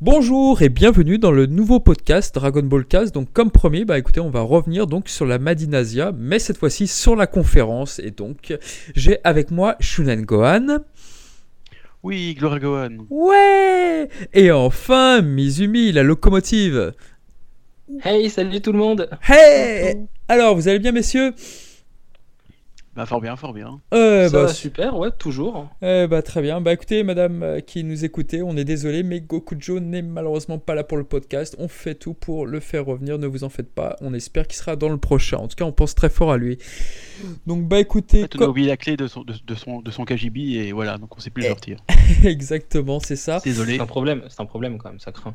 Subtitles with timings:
[0.00, 3.14] Bonjour et bienvenue dans le nouveau podcast Dragon Ball Cast.
[3.14, 6.86] Donc comme promis, bah écoutez, on va revenir donc sur la Madinasia, mais cette fois-ci
[6.86, 8.00] sur la conférence.
[8.00, 8.56] Et donc
[8.94, 10.78] j'ai avec moi Shunen Gohan.
[12.02, 12.96] Oui, Gloria Gohan.
[13.08, 16.92] Ouais Et enfin Mizumi, la locomotive.
[18.02, 21.34] Hey, salut tout le monde Hey Alors, vous allez bien messieurs?
[22.96, 23.80] Bah fort bien, fort bien.
[23.92, 25.68] Euh, Ça bah, va super, ouais, toujours.
[25.82, 26.60] Eh bah, très bien.
[26.60, 30.76] Bah écoutez, madame euh, qui nous écoutez, on est désolé, mais Gokujo n'est malheureusement pas
[30.76, 31.56] là pour le podcast.
[31.58, 33.96] On fait tout pour le faire revenir, ne vous en faites pas.
[34.00, 35.38] On espère qu'il sera dans le prochain.
[35.38, 36.58] En tout cas, on pense très fort à lui.
[37.46, 39.54] Donc bah En écoutez, fait, on a comme- oublié la clé de son, de, de
[39.56, 41.50] son, de son KGB et voilà, donc on sait plus le Eh.
[41.50, 41.78] sortir.
[42.24, 43.40] exactement, c'est ça.
[43.42, 43.74] Désolé.
[43.76, 45.34] C'est un problème, c'est un problème quand même, ça craint.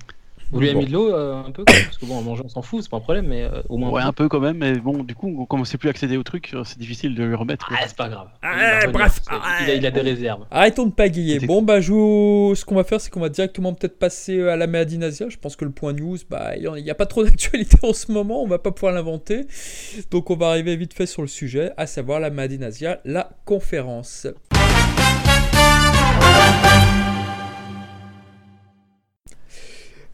[0.51, 0.81] Vous lui avez Bon.
[0.81, 2.89] mis de l'eau euh, un peu Parce que bon, en mangeant, on s'en fout, c'est
[2.89, 3.89] pas un problème, mais euh, au moins.
[3.91, 6.23] Ouais, un peu quand même, mais bon, du coup, comme on sait plus accéder au
[6.23, 7.69] truc, euh, c'est difficile de le remettre.
[7.71, 8.27] Ah, c'est pas grave.
[8.41, 10.45] Ah, Il revenir, bref, ah, il, a, il a des réserves.
[10.51, 11.39] Arrêtons de pagayer.
[11.39, 11.89] Bon, bah, je
[12.55, 15.29] ce qu'on va faire, c'est qu'on va directement peut-être passer à la Méadinasia.
[15.29, 18.11] Je pense que le point news, bah, il n'y a pas trop d'actualité en ce
[18.11, 18.43] moment.
[18.43, 19.45] On va pas pouvoir l'inventer.
[20.11, 24.27] Donc, on va arriver vite fait sur le sujet, à savoir la Méadinasia, la conférence.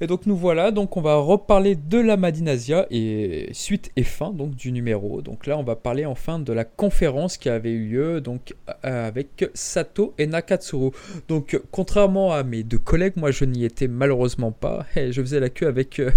[0.02, 4.32] Et donc nous voilà, donc on va reparler de la Madinasia et suite et fin
[4.32, 5.22] donc du numéro.
[5.22, 9.50] Donc là on va parler enfin de la conférence qui avait eu lieu donc avec
[9.54, 10.92] Sato et Nakatsuru.
[11.30, 14.86] Donc contrairement à mes deux collègues, moi je n'y étais malheureusement pas.
[14.98, 16.12] Et je faisais la queue avec euh,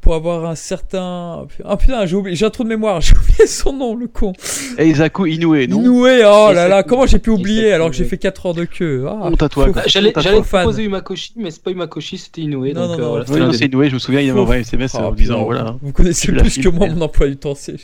[0.00, 3.46] pour avoir un certain ah putain j'ai oublié j'ai un trou de mémoire j'ai oublié
[3.46, 4.32] son nom le con.
[4.78, 5.80] Eizaku Inoue, non?
[5.80, 8.64] Inoue oh là là comment j'ai pu oublier alors que j'ai fait 4 heures de
[8.64, 9.04] queue.
[9.08, 12.66] Ah, Honte à toi, J'allais proposer Umakoshi, mais c'est pas Umakoshi, c'était Inoue.
[12.72, 13.08] Non, donc, non, euh, non.
[13.08, 14.94] voilà, Oui, c'était non, un c'est Inoue, je me souviens, il m'a envoyé un SMS
[14.94, 15.76] en disant putain, voilà.
[15.82, 17.76] Vous connaissez plus que moi mon emploi du temps, c'est-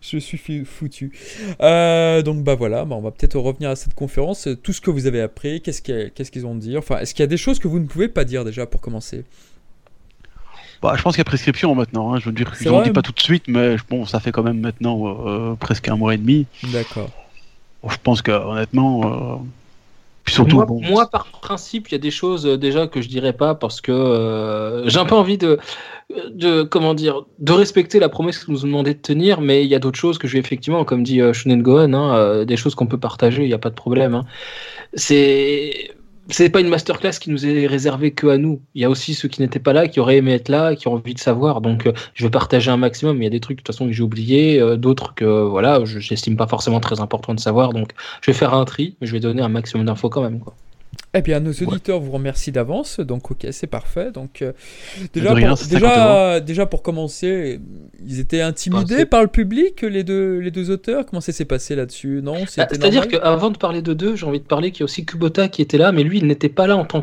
[0.00, 1.12] je suis foutu.
[1.60, 4.80] Euh, donc bah voilà, bah, on va peut-être revenir à cette conférence, euh, tout ce
[4.80, 7.58] que vous avez appris, qu'est-ce qu'ils ont dit, enfin est-ce qu'il y a des choses
[7.58, 9.24] que vous ne pouvez pas dire déjà pour commencer?
[10.82, 13.12] Bah, je pense qu'il y a prescription maintenant, hein, je n'en vrai dis pas tout
[13.12, 16.46] de suite, mais bon, ça fait quand même maintenant euh, presque un mois et demi.
[16.72, 17.10] D'accord.
[17.82, 19.36] Bon, je pense que honnêtement, euh,
[20.24, 23.02] puis surtout, moi, bon, moi, par principe, il y a des choses euh, déjà que
[23.02, 25.58] je dirais pas parce que euh, j'ai un peu envie de,
[26.30, 29.68] de comment dire, de respecter la promesse que nous ont demandé de tenir, mais il
[29.68, 32.44] y a d'autres choses que je vais effectivement, comme dit euh, Shunen Gohan, hein, euh,
[32.44, 34.14] des choses qu'on peut partager, il n'y a pas de problème.
[34.14, 34.24] hein.
[34.94, 35.90] C'est
[36.28, 38.60] c'est pas une masterclass qui nous est réservée que à nous.
[38.74, 40.88] Il y a aussi ceux qui n'étaient pas là, qui auraient aimé être là, qui
[40.88, 41.60] ont envie de savoir.
[41.60, 43.16] Donc, euh, je vais partager un maximum.
[43.18, 45.84] Il y a des trucs de toute façon que j'ai oubliés, euh, d'autres que voilà,
[45.84, 47.72] je j'estime pas forcément très important de savoir.
[47.72, 47.90] Donc,
[48.22, 50.40] je vais faire un tri, mais je vais donner un maximum d'infos quand même.
[51.12, 54.12] Eh bien, nos auditeurs vous remercient d'avance, donc ok, c'est parfait.
[54.12, 54.52] Donc euh,
[55.12, 57.60] déjà, rien, pour, c'est 50 déjà, déjà pour commencer,
[58.06, 61.06] ils étaient intimidés Ah, par le public, les deux, les deux auteurs.
[61.06, 62.20] Comment ça s'est passé là-dessus?
[62.22, 64.84] Non, c'était C'est-à-dire qu'avant de parler de deux, j'ai envie de parler qu'il y a
[64.84, 67.02] aussi Kubota qui était là, mais lui, il n'était pas là en tant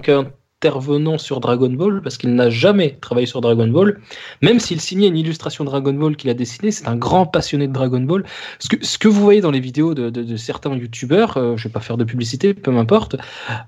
[0.59, 3.99] qu'intervenant sur Dragon Ball, parce qu'il n'a jamais travaillé sur Dragon Ball.
[4.41, 7.73] Même s'il signait une illustration Dragon Ball qu'il a dessinée, c'est un grand passionné de
[7.73, 8.23] Dragon Ball.
[8.59, 11.71] Ce que, ce que vous voyez dans les vidéos de, certains youtubeurs, euh, je vais
[11.71, 13.17] pas faire de publicité, peu m'importe,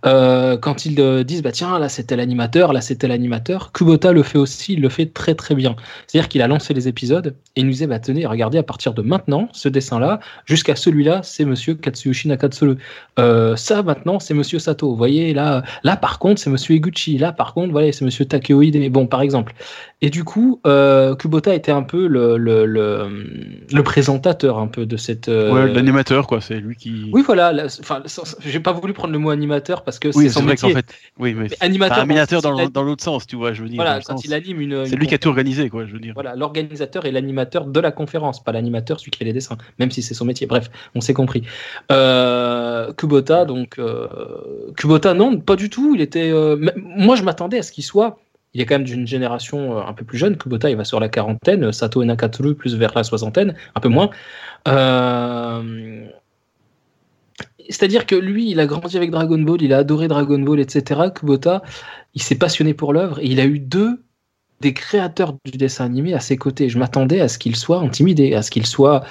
[0.06, 4.24] euh, quand ils euh, disent, bah tiens, là c'était l'animateur, là c'était l'animateur, Kubota le
[4.24, 5.76] fait aussi, il le fait très très bien.
[6.08, 8.94] C'est-à-dire qu'il a lancé les épisodes et il nous disait, bah tenez, regardez, à partir
[8.94, 12.78] de maintenant, ce dessin-là, jusqu'à celui-là, c'est monsieur Katsuyoshi Nakatsuru.
[13.56, 14.90] Ça, maintenant, c'est monsieur Sato.
[14.90, 17.18] Vous voyez, là, là par contre, c'est monsieur Eguchi.
[17.18, 18.92] Là, par contre, voilà, c'est monsieur Takeo Ide.
[18.92, 19.54] Bon, par exemple.
[20.02, 23.08] Et du coup, euh, Kubota était un peu le, le, le,
[23.72, 25.28] le présentateur un peu de cette.
[25.28, 27.10] euh, ouais, l'animateur, quoi, c'est lui qui.
[27.12, 27.52] Oui, voilà.
[27.52, 28.02] là, Enfin,
[28.46, 30.70] j'ai pas voulu prendre le mot animateur parce que Oui, c'est son vrai métier.
[30.70, 33.68] qu'en fait, oui, mais Mais animateur, animateur dans- dans, l'autre sens, tu vois, je veux
[33.70, 33.76] dire.
[33.76, 34.26] Voilà, quand sens.
[34.26, 34.86] il anime une.
[34.86, 36.14] C'est lui qui a tout organisé, quoi, je veux dire.
[36.14, 39.92] voilà, l'organisateur et l'animateur de la conférence, pas l'animateur, celui qui fait les dessins, même
[39.92, 40.48] si c'est son métier.
[40.48, 41.44] Bref, on s'est compris.
[41.92, 44.08] Euh, Kubota, donc euh,
[44.78, 45.94] Kubota, non, pas du tout.
[45.96, 46.32] Il était,
[46.76, 48.20] moi, je m'attendais à ce qu'il soit.
[48.54, 50.38] Il est quand même d'une génération euh, un peu plus jeune.
[50.38, 51.72] Kubota, il va sur la quarantaine.
[51.72, 54.10] Sato et Nakatsuru plus vers la soixantaine, un peu moins.
[54.68, 56.06] Euh,
[57.70, 61.02] C'est-à-dire que lui, il a grandi avec Dragon Ball, il a adoré Dragon Ball, etc.
[61.14, 61.62] Kubota,
[62.16, 64.02] il s'est passionné pour l'œuvre et il a eu deux
[64.62, 66.70] des créateurs du dessin animé à ses côtés.
[66.70, 69.04] Je m'attendais à ce qu'il soit intimidé, à ce qu'il soit...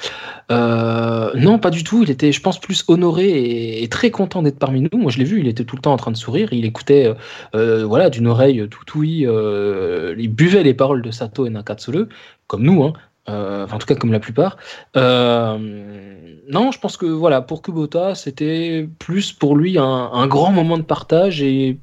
[0.51, 2.03] euh, Non, pas du tout.
[2.03, 4.99] Il était, je pense, plus honoré et, très content d'être parmi nous.
[4.99, 6.53] Moi, je l'ai vu, il était tout le temps en train de sourire.
[6.53, 7.15] Il écoutait
[7.55, 9.27] euh, voilà, d'une oreille tout ouïe.
[9.27, 12.07] euh, il buvait les paroles de Sato et Nakatsuru,
[12.47, 12.93] comme nous, hein.
[13.27, 14.57] En tout cas comme la plupart.
[14.95, 20.79] Non, je pense que voilà, pour Kubota, c'était plus pour lui un, un grand moment
[20.79, 21.79] de partage et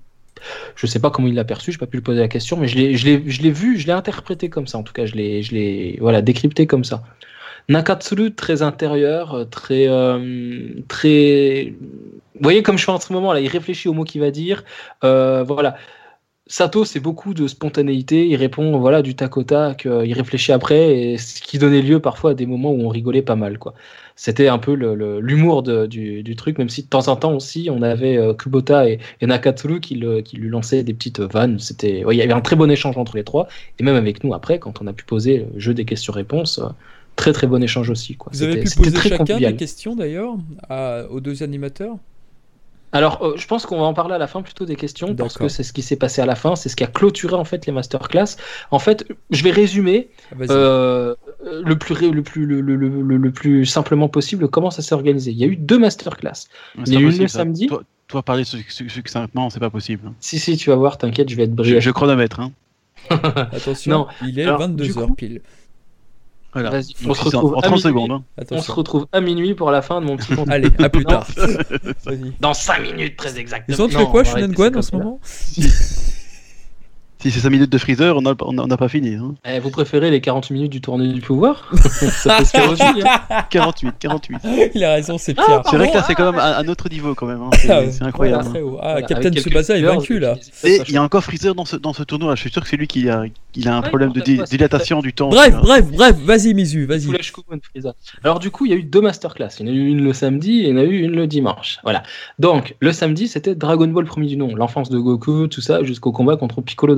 [0.75, 2.67] je sais pas comment il l'a perçu, j'ai pas pu lui poser la question, mais
[2.67, 4.77] je l'ai, vu, je l'ai interprété comme ça.
[4.77, 7.03] En tout cas, je l'ai, voilà, décrypté comme ça.
[7.67, 11.73] Nakatsuru très intérieur, très, euh, très.
[12.35, 14.29] Vous voyez comme je fais en ce moment là, il réfléchit aux mots qu'il va
[14.29, 14.63] dire.
[15.03, 15.75] Euh, voilà.
[16.47, 18.27] Sato, c'est beaucoup de spontanéité.
[18.27, 19.88] Il répond voilà du tac au tac.
[19.88, 22.89] euh, il réfléchit après, et ce qui donnait lieu parfois à des moments où on
[22.89, 23.57] rigolait pas mal.
[23.57, 23.74] quoi.
[24.15, 24.74] C'était un peu
[25.19, 28.88] l'humour du, du truc, même si de temps en temps aussi, on avait euh, Kubota
[28.88, 31.57] et, et Nakatsuru qui, le- qui lui lançaient des petites vannes.
[31.57, 33.48] C'était, ouais, il y avait un très bon échange entre les trois,
[33.80, 36.68] et même avec nous après, quand on a pu poser le jeu des questions-réponses, euh,
[37.15, 38.15] très très bon échange aussi.
[38.15, 38.31] Quoi.
[38.33, 39.53] Vous avez pu poser chacun convivial.
[39.53, 40.36] des questions d'ailleurs
[41.09, 41.98] aux deux animateurs?
[42.91, 45.37] Alors, euh, je pense qu'on va en parler à la fin plutôt des questions parce
[45.37, 47.43] que c'est ce qui s'est passé à la fin, c'est ce qui a clôturé en
[47.43, 48.37] fait les masterclass.
[48.71, 50.07] En fait, je vais résumer
[50.49, 54.71] euh, le plus ré- le plus le, le- le- le- le plus simplement possible comment
[54.71, 55.31] ça s'est organisé.
[55.31, 56.47] Il y a eu deux masterclass.
[56.85, 57.67] Il y a eu une le samedi.
[57.67, 60.11] Toi, toi parler su- su- succinctement, c'est pas possible.
[60.21, 61.83] Si si, tu vas voir, t'inquiète, je vais être Je, bref.
[61.83, 62.39] je chronomètre.
[62.39, 62.51] Hein.
[63.51, 64.07] Attention, non.
[64.27, 65.41] il est Alors, 22 du h coup- pile.
[66.55, 66.69] Voilà.
[66.71, 67.81] Vas-y, on Donc, se retrouve en à 30 minuit.
[67.81, 68.11] secondes.
[68.11, 68.23] hein.
[68.49, 70.49] On se retrouve à minuit pour la fin de mon petit compte.
[70.49, 71.27] Allez, à plus tard.
[72.39, 73.77] Dans 5 minutes très exactement.
[73.77, 75.19] Ils ont fais quoi, arrêter Gwen, en ce moment?
[77.25, 79.16] Si c'est 5 minutes de freezer, on n'a on pas fini.
[79.16, 79.33] Hein.
[79.51, 81.72] Eh, vous préférez les 40 minutes du tournoi du pouvoir?
[82.12, 82.83] Ça peut se faire aussi.
[82.83, 83.42] hein.
[83.50, 84.38] 48, 48.
[84.75, 85.62] Il a raison, c'est Ah, Pierre.
[85.68, 87.42] C'est vrai que là, c'est ah, quand même un, un autre niveau quand même.
[87.42, 87.50] hein.
[87.60, 88.44] C'est Ah c'est incroyable.
[88.54, 88.60] Voilà.
[88.80, 90.36] Ah, Voilà, Captain Tsubasa est vaincu là.
[90.63, 92.36] Et il y a encore Freezer dans ce, dans ce tournoi.
[92.36, 93.24] Je suis sûr que c'est lui qui a,
[93.56, 95.30] il a un Ouais, problème de di- dilatation du temps.
[95.30, 97.07] Bref, bref, bref, vas-y Mizu, vas-y.
[98.24, 99.50] Alors du coup, il y a eu deux masterclass.
[99.62, 101.16] Il y en a eu une le samedi et il y en a eu une
[101.16, 101.80] le dimanche.
[101.81, 102.04] Voilà.
[102.38, 106.12] Donc le samedi, c'était Dragon Ball premier du nom, l'enfance de Goku, tout ça, jusqu'au
[106.12, 106.94] combat contre Piccolo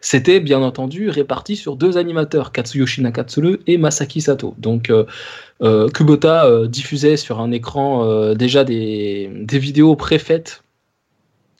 [0.00, 4.54] C'était bien entendu réparti sur deux animateurs, Katsuyoshi Nakatsuru et Masaki Sato.
[4.58, 5.04] Donc euh,
[5.62, 10.62] euh, Kubota euh, diffusait sur un écran déjà des, vidéos préfaites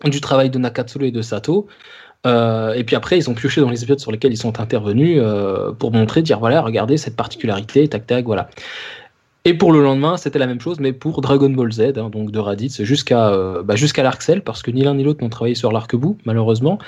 [0.05, 1.67] du travail de Nakatsuru et de Sato.
[2.25, 5.23] Et puis après, ils ont pioché dans les épisodes sur lesquels ils sont intervenus
[5.79, 8.50] pour montrer, dire voilà, regardez cette particularité, tac tac, voilà.
[9.49, 12.31] Et pour le lendemain, c'était la même chose, mais pour Dragon Ball Z, hein, donc
[12.31, 14.03] de Raditz jusqu'à euh, bah, jusqu'à
[14.45, 15.95] parce que ni l'un ni l'autre n'ont travaillé sur l'arc
[16.27, 16.79] malheureusement.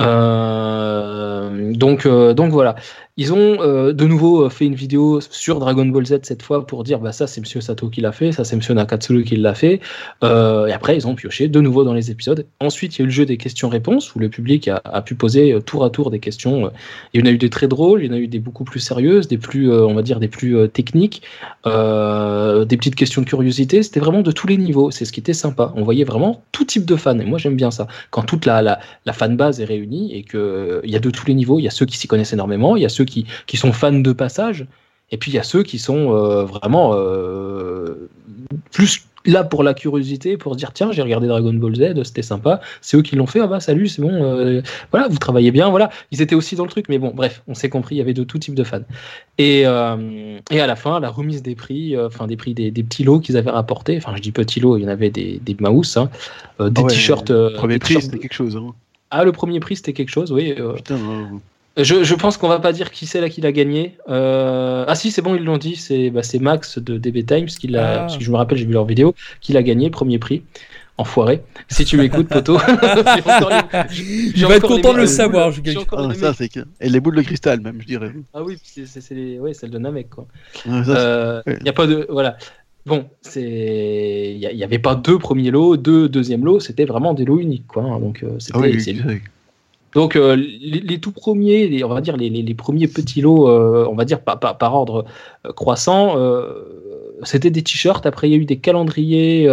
[0.00, 2.76] Euh, donc, euh, donc voilà.
[3.16, 6.82] Ils ont euh, de nouveau fait une vidéo sur Dragon Ball Z cette fois pour
[6.82, 9.54] dire bah ça c'est Monsieur Sato qui l'a fait, ça c'est Monsieur Nakatsuru qui l'a
[9.54, 9.80] fait.
[10.22, 12.44] Et après ils ont pioché de nouveau dans les épisodes.
[12.58, 15.56] Ensuite il y a eu le jeu des questions-réponses où le public a, pu poser
[15.64, 16.72] tour à tour des questions.
[17.12, 18.64] Il y en a eu des très drôles, il y en a eu des beaucoup
[18.64, 21.22] plus sérieuses, des plus on va dire des plus techniques,
[21.64, 23.84] des petites questions de curiosité.
[23.84, 24.90] C'était vraiment de tous les niveaux.
[24.90, 25.72] C'est ce qui était sympa.
[25.76, 27.86] On voyait vraiment tout type de fans et moi j'aime bien ça.
[28.10, 31.10] Quand toute la, la, la fanbase est réunie et que euh, il y a de
[31.10, 31.58] tous les niveaux.
[31.58, 33.72] Il y a ceux qui s'y connaissent énormément, il y a ceux qui, qui sont
[33.72, 34.66] fans de passage,
[35.10, 38.08] et puis il y a ceux qui sont euh, vraiment euh,
[38.72, 42.20] plus là pour la curiosité, pour se dire tiens j'ai regardé Dragon Ball Z, c'était
[42.20, 42.60] sympa.
[42.82, 43.40] C'est eux qui l'ont fait.
[43.40, 44.12] Ah bah salut, c'est bon.
[44.12, 44.60] euh,
[44.90, 45.70] voilà, vous travaillez bien.
[45.70, 47.94] Voilà, ils étaient aussi dans le truc, mais bon, bref, on s'est compris.
[47.94, 48.82] Il y avait de tout type de fans.
[49.38, 49.64] Et, et
[50.60, 53.38] à la fin, la remise des prix, enfin des prix des, des petits lots qu'ils
[53.38, 53.96] avaient rapportés.
[53.96, 56.10] Enfin, je dis petits lots, il y en avait des, des mouse, hein,
[56.60, 57.32] des Ah ouais, t-shirts.
[57.54, 58.56] Premier des prix, c'était quelque chose.
[58.56, 58.74] Hein.
[59.16, 60.54] Ah, le premier prix, c'était quelque chose, oui.
[60.58, 63.52] euh, Putain, euh, je, je pense qu'on va pas dire qui c'est là qui l'a
[63.52, 63.96] gagné.
[64.08, 65.76] Euh, Ah si, c'est bon, ils l'ont dit.
[65.76, 67.92] C'est bah, c'est Max de DB Times qui l'a.
[67.94, 67.98] Ah.
[68.00, 70.42] Parce que je me rappelle, j'ai vu leur vidéo, qui l'a gagné, premier prix.
[70.96, 71.42] Enfoiré.
[71.68, 72.56] Si tu m'écoutes, poteau.
[72.68, 76.36] J'ai encore les- Il j'ai va être content de le savoir, je ah, ça, mecs.
[76.38, 76.60] c'est que...
[76.80, 78.12] Et les boules de cristal, même, je dirais.
[78.32, 80.26] Ah oui, c'est les- ouais, celle de Namek, quoi.
[80.66, 81.58] Ouais, Euh, Il ouais.
[81.64, 82.06] y a pas de.
[82.08, 82.36] Voilà.
[82.86, 84.32] Bon, c'est.
[84.34, 87.14] Il y, a- il y avait pas deux premiers lots, deux deuxièmes lots, c'était vraiment
[87.14, 87.82] des lots uniques, quoi.
[87.84, 87.98] hein.
[87.98, 88.58] Donc, euh, c'était.
[88.58, 89.20] Ah oui, c'est- oui, oui.
[89.94, 93.48] Donc euh, les, les tout premiers, les- on va dire les, les- premiers petits lots,
[93.48, 95.04] euh, on va dire par, par- par ordre
[95.54, 96.50] croissant, euh,
[97.22, 98.04] c'était des t-shirts.
[98.04, 99.48] Après il y a eu des calendriers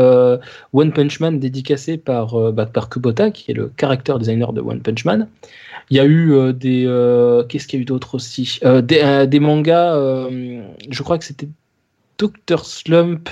[0.74, 4.82] One Punch Man dédicacés par, bah, par Kubota, qui est le character designer de One
[4.82, 5.28] Punch Man.
[5.92, 6.86] Il y a eu des,
[7.48, 8.60] qu'est-ce qu'il y a eu d'autre aussi?
[8.64, 9.96] Des, des mangas.
[10.90, 11.50] je crois que c'était
[12.28, 13.30] Dr Slump.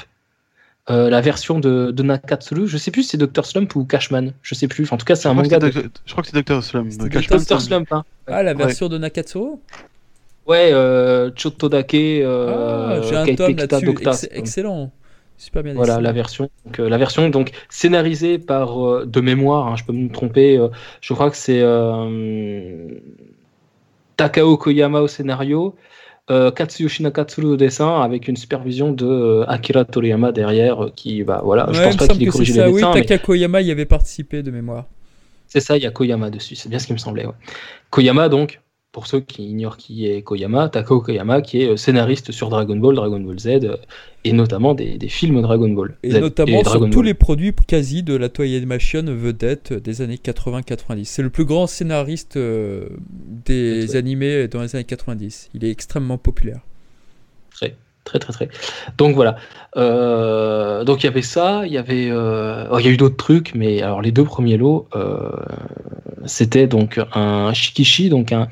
[0.90, 4.34] euh, la version de, de Nakatsuru, je sais plus si c'est Dr Slump ou Cashman,
[4.42, 4.92] je sais plus.
[4.92, 5.60] En tout cas, c'est un manga.
[5.60, 6.64] de- Dr- Je crois que c'est Dr.
[6.64, 6.90] Slum.
[6.90, 7.62] C'était Cashman, Dr.
[7.62, 8.04] Slump, hein.
[8.26, 8.58] Ah, la Ouais.
[8.58, 9.58] version de Nakatsuru
[10.48, 13.86] Ouais, euh, Chotodake, euh, Ah, j'ai un tome Kita là-dessus.
[13.86, 14.10] Docta.
[14.12, 14.92] Ex- excellent.
[15.38, 16.04] Super bien Voilà dessiné.
[16.06, 16.50] la version.
[16.66, 20.58] Donc, euh, la version donc scénarisée par euh, de mémoire, hein, je peux me tromper.
[20.58, 20.70] euh,
[21.02, 22.88] je crois que c'est euh,
[24.18, 25.76] Takao Koyama au scénario,
[26.32, 31.24] euh, Katsuyoshi Nakatsuru au dessin, avec une supervision de euh, Akira Toriyama derrière, euh, qui
[31.24, 31.68] va voilà.
[31.72, 33.62] je Ouais, pense il me pas qu'il ait corrigé les Oui, dessins, mais Taka Koyama
[33.62, 34.86] y avait participé de mémoire.
[35.48, 35.78] c'est ça.
[35.78, 36.56] Il y a Koyama dessus.
[36.56, 37.26] C'est bien ce qui me semblait.
[37.26, 37.34] ouais.
[37.90, 38.62] Koyama donc.
[38.92, 42.76] Pour ceux qui ignorent qui est Koyama, Takao Koyama, qui est euh, scénariste sur Dragon
[42.76, 43.78] Ball, Dragon Ball Z, euh,
[44.24, 45.96] et notamment des, des films Dragon Ball.
[46.02, 51.06] Et notamment sur tous les produits quasi de la Toei Animation vedette des années 80-90.
[51.06, 52.90] C'est le plus grand scénariste euh,
[53.46, 55.52] des animés dans les années 90.
[55.54, 56.62] Il est extrêmement populaire.
[58.04, 58.50] Très, très, très.
[58.98, 59.38] Donc voilà.
[59.78, 62.98] Euh, donc il y avait ça, il y avait, euh, oh, il y a eu
[62.98, 65.30] d'autres trucs, mais alors les deux premiers lots, euh,
[66.26, 68.48] c'était donc un shikishi, donc un,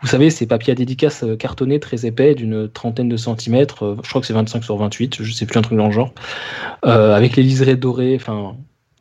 [0.00, 4.20] vous savez, ces papiers à dédicace cartonnés très épais d'une trentaine de centimètres, je crois
[4.20, 6.12] que c'est 25 sur 28, je sais plus un truc dans le genre,
[6.82, 8.56] avec les liserés dorés, enfin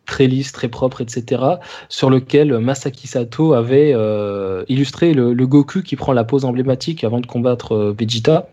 [0.06, 1.42] très lisse, très propre, etc.,
[1.88, 3.96] sur lequel Masaki Sato avait
[4.68, 8.50] illustré le, Goku qui prend la pose emblématique avant de combattre Vegeta.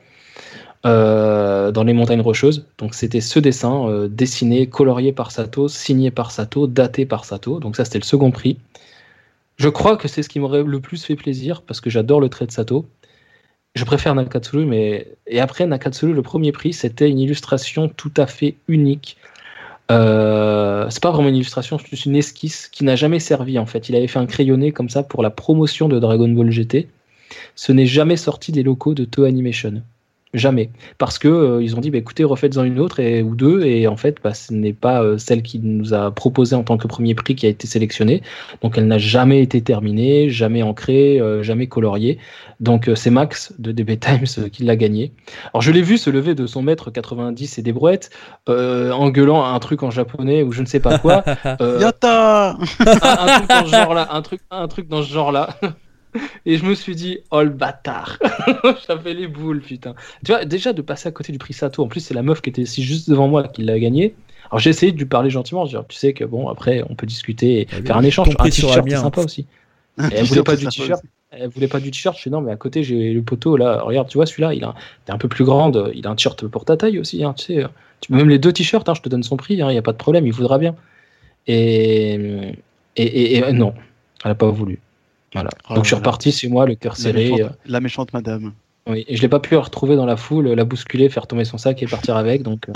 [0.87, 2.65] Euh, dans les montagnes rocheuses.
[2.79, 7.59] Donc c'était ce dessin euh, dessiné, colorié par Sato, signé par Sato, daté par Sato.
[7.59, 8.59] Donc ça c'était le second prix.
[9.57, 12.29] Je crois que c'est ce qui m'aurait le plus fait plaisir parce que j'adore le
[12.29, 12.87] trait de Sato.
[13.75, 18.29] Je préfère Nakatsuru, mais et après Nakatsuru, le premier prix, c'était une illustration tout à
[18.29, 19.17] fait unique.
[19.91, 23.67] Euh, c'est pas vraiment une illustration, c'est juste une esquisse qui n'a jamais servi en
[23.67, 23.89] fait.
[23.89, 26.89] Il avait fait un crayonné comme ça pour la promotion de Dragon Ball GT.
[27.57, 29.83] Ce n'est jamais sorti des locaux de Toho Animation.
[30.35, 30.71] Jamais.
[30.99, 33.87] Parce que euh, ils ont dit, bah, écoutez, refaites-en une autre et, ou deux, et
[33.87, 36.87] en fait, bah, ce n'est pas euh, celle qui nous a proposé en tant que
[36.87, 38.23] premier prix qui a été sélectionnée.
[38.63, 42.19] Donc elle n'a jamais été terminée, jamais ancrée, euh, jamais coloriée.
[42.61, 45.13] Donc c'est Max de DB Times qui l'a gagné.
[45.55, 48.11] Alors je l'ai vu se lever de son mètre 90 et des brouettes,
[48.47, 51.25] en gueulant un truc en japonais ou je ne sais pas quoi.
[51.61, 55.57] Yata un, un truc dans ce genre-là, un truc, un truc dans ce genre-là.
[56.47, 58.19] Et je me suis dit, oh le bâtard,
[58.89, 59.95] j'avais les boules, putain.
[60.25, 62.41] Tu vois, déjà de passer à côté du prix Sato, en plus c'est la meuf
[62.41, 64.15] qui était ici juste devant moi qui l'a gagné.
[64.51, 66.95] Alors j'ai essayé de lui parler gentiment, je dis, tu sais que bon, après on
[66.95, 68.29] peut discuter et Ah faire un échange.
[68.39, 69.47] Un t-shirt, c'est sympa aussi.
[69.99, 71.03] Et elle voulait pas du t-shirt.
[71.31, 72.17] Elle voulait pas du t-shirt.
[72.17, 73.83] Je fais non, mais à côté j'ai le poteau là.
[73.83, 75.91] Regarde, tu vois celui-là, il a, t'es un peu plus grande.
[75.95, 77.23] Il a un t-shirt pour ta taille aussi.
[77.25, 77.65] Hein, tu sais,
[78.01, 79.55] tu même les deux t-shirts, hein, je te donne son prix.
[79.55, 80.75] Il y a pas de problème, il voudra bien.
[81.47, 82.15] Et
[82.97, 83.75] et, et- et, non,
[84.25, 84.81] elle a pas voulu.
[85.35, 85.51] Voilà.
[85.71, 87.31] Oh Donc je suis reparti chez moi, le cœur serré.
[87.31, 88.53] méchante, euh, la méchante madame.
[88.89, 91.45] oui, et je l'ai pas pu la retrouver dans la foule, la bousculer, faire tomber
[91.45, 92.43] son sac et partir avec.
[92.43, 92.73] Donc, euh,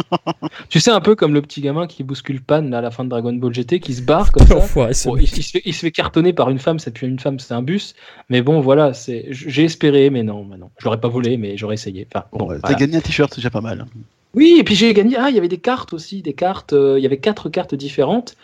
[0.69, 3.05] tu sais un peu comme le petit gamin qui bouscule Pan là, à la fin
[3.05, 5.09] de Dragon Ball GT, qui se barre comme ça.
[5.09, 7.19] Bon, il, il se fait, il se fait cartonner par une femme, c'est plus une
[7.19, 7.95] femme, c'est un bus.
[8.29, 10.71] Mais bon, voilà, c'est, j'ai espéré, mais non, mais non.
[10.79, 12.07] Je l'aurais pas volé, mais j'aurais essayé.
[12.15, 12.75] Enfin, bon, Bon, ouais, voilà.
[12.77, 13.87] T'as gagné un t-shirt, c'est déjà pas mal.
[14.35, 15.17] Oui, et puis j'ai gagné.
[15.19, 16.73] Ah, il y avait des cartes aussi, des cartes.
[16.73, 18.35] euh, il y avait quatre cartes différentes.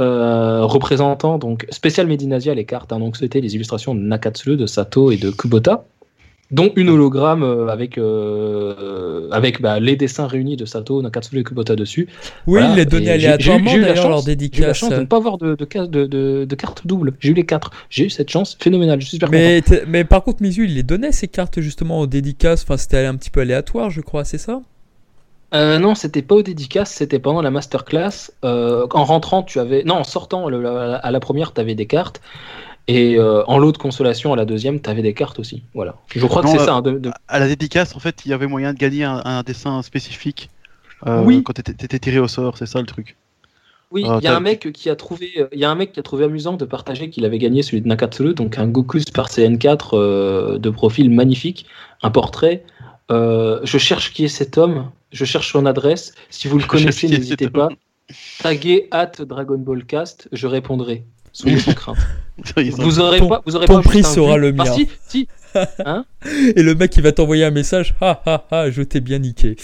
[0.00, 4.66] Euh, représentant donc spécial Medinasia les cartes hein, donc c'était les illustrations de Nakatsuru de
[4.66, 5.84] Sato et de Kubota
[6.50, 11.44] dont une hologramme euh, avec euh, avec bah, les dessins réunis de Sato Nakatsuru et
[11.44, 12.06] Kubota dessus.
[12.46, 14.34] Oui, Voilà, il les donnait aléatoirement j'ai eu- la d'ailleurs chance- leur j'ai eu la
[14.36, 14.76] dédicace.
[14.78, 17.14] chance de ne pas avoir de, de, ca- de, de, de cartes doubles.
[17.20, 17.70] J'ai eu les quatre.
[17.88, 19.00] J'ai eu cette chance phénoménale.
[19.00, 19.38] Je suis super content.
[19.38, 22.62] Mais, t'es- mais par contre, Mizu, il les donnait ces cartes justement aux dédicaces.
[22.62, 24.60] Enfin, c'était un petit peu aléatoire, je crois, c'est ça?
[25.54, 28.30] Euh, non, c'était pas aux dédicaces, c'était pendant la masterclass.
[28.44, 29.84] Euh, en rentrant, tu avais.
[29.84, 32.20] Non, en sortant le- la- à la première, tu avais des cartes.
[32.86, 35.62] Et euh, en lot de consolation, à la deuxième, tu avais des cartes aussi.
[35.74, 35.94] Voilà.
[36.14, 36.74] Je crois Non, que c'est ça.
[36.74, 39.22] hein, de- de- À la dédicace, en fait, il y avait moyen de gagner un,
[39.24, 40.50] un dessin spécifique.
[41.06, 41.42] Oui.
[41.42, 43.16] Quand t'étais t'étais tiré au sort, c'est ça le truc.
[43.90, 46.00] Oui, il y a un mec qui a trouvé, il y a un mec qui
[46.00, 49.28] a trouvé amusant de partager qu'il avait gagné celui de Nakatsuru, donc un Goku Super
[49.28, 51.66] Saiyan 4 euh, de profil magnifique,
[52.02, 52.64] un portrait.
[53.10, 56.12] Je cherche qui est cet homme, je cherche son adresse.
[56.28, 57.68] Si vous le connaissez, n'hésitez pas.
[58.40, 61.04] Taguez at Dragon Ball Cast, je répondrai.
[61.32, 61.96] Soyez sans crainte.
[62.76, 64.40] Vous aurez Ton- pas, vous aurez ton pas juste prix un sera vu.
[64.42, 64.72] le Ah, mien.
[64.74, 65.28] si, si.
[66.56, 67.94] Et le mec, il va t'envoyer un message.
[68.00, 69.56] Ah ah ah, je t'ai bien niqué.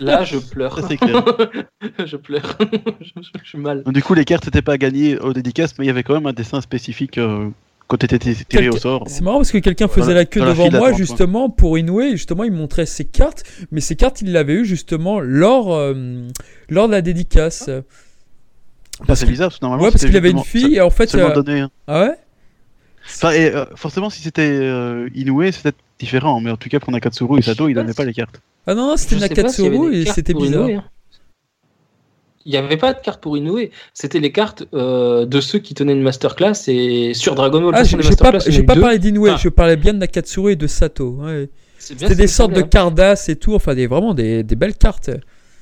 [0.00, 0.78] Là, je pleure.
[0.80, 1.24] Ça, c'est clair.
[2.04, 2.58] je pleure.
[3.00, 3.84] je, je- je suis mal.
[3.86, 6.26] Du coup, les cartes n'étaient pas gagnées aux dédicaces, mais il y avait quand même
[6.26, 7.48] un dessin spécifique euh,
[7.86, 9.04] quand t'étais tiré au sort.
[9.06, 12.00] C'est marrant parce que quelqu'un faisait la queue la devant moi d'attente, justement pour Inoue.
[12.02, 15.94] et Justement, il montrait ses cartes, mais ces cartes, il l'avait eu justement lors, euh,
[16.70, 17.68] lors de la dédicace.
[19.06, 21.14] Bah, c'est bizarre, parce que normalement, Ouais, parce qu'il avait une fille et en fait.
[21.14, 21.60] euh, donné.
[21.60, 21.70] hein.
[21.86, 22.14] Ah ouais?
[23.06, 26.90] Enfin, et, euh, forcément, si c'était euh, Inoue, c'était différent, mais en tout cas, pour
[26.92, 28.40] Nakatsuru et Sato, ils donnaient pas les cartes.
[28.66, 30.68] Ah non, non, c'était Nakatsuru et c'était bizarre.
[30.68, 30.84] Inoue, hein.
[32.46, 33.68] Il n'y avait pas de carte pour Inoue.
[33.94, 37.72] C'était les cartes euh, de ceux qui tenaient une masterclass et sur Dragon Ball.
[37.74, 39.36] Ah, j'ai pas, il pas parlé d'Inoue, Ah.
[39.40, 41.10] je parlais bien de Nakatsuru et de Sato.
[41.22, 41.48] ouais.
[41.78, 45.10] C'était des sortes de cardas et tout, enfin des, vraiment des, des belles cartes.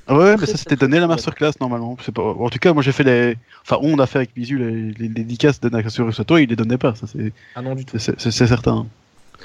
[0.07, 1.95] Ah ouais, mais ça c'était donné la masterclass normalement.
[2.13, 2.21] Pas...
[2.21, 3.35] En tout cas, moi j'ai fait les.
[3.61, 4.57] Enfin, on a fait avec Bisu
[4.99, 7.85] les, dédicaces de Nakatsuru et Sato, ils les donnaient pas, ça c'est Ah non, du
[7.85, 7.97] tout.
[7.97, 8.85] c'est- certain.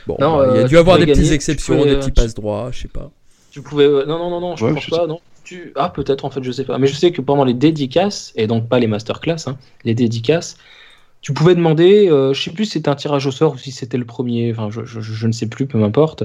[0.06, 2.12] Bon, Non, il y a euh, dû avoir des petites exceptions, pouvais, des euh, petits
[2.12, 3.10] tu- passe droits, je sais pas.
[3.52, 3.84] Tu pouvais.
[3.84, 5.06] euh, Non, non, non, non, je Ouais, pense je pas.
[5.06, 5.20] Non.
[5.48, 5.72] Tu...
[5.76, 6.76] Ah, peut-être en fait, je sais pas.
[6.76, 10.58] Mais je sais que pendant les dédicaces, et donc pas les masterclass, hein, les dédicaces,
[11.22, 13.72] tu pouvais demander, euh, je sais plus si c'était un tirage au sort ou si
[13.72, 16.22] c'était le premier, enfin, je, je- je ne sais plus, peu m'importe,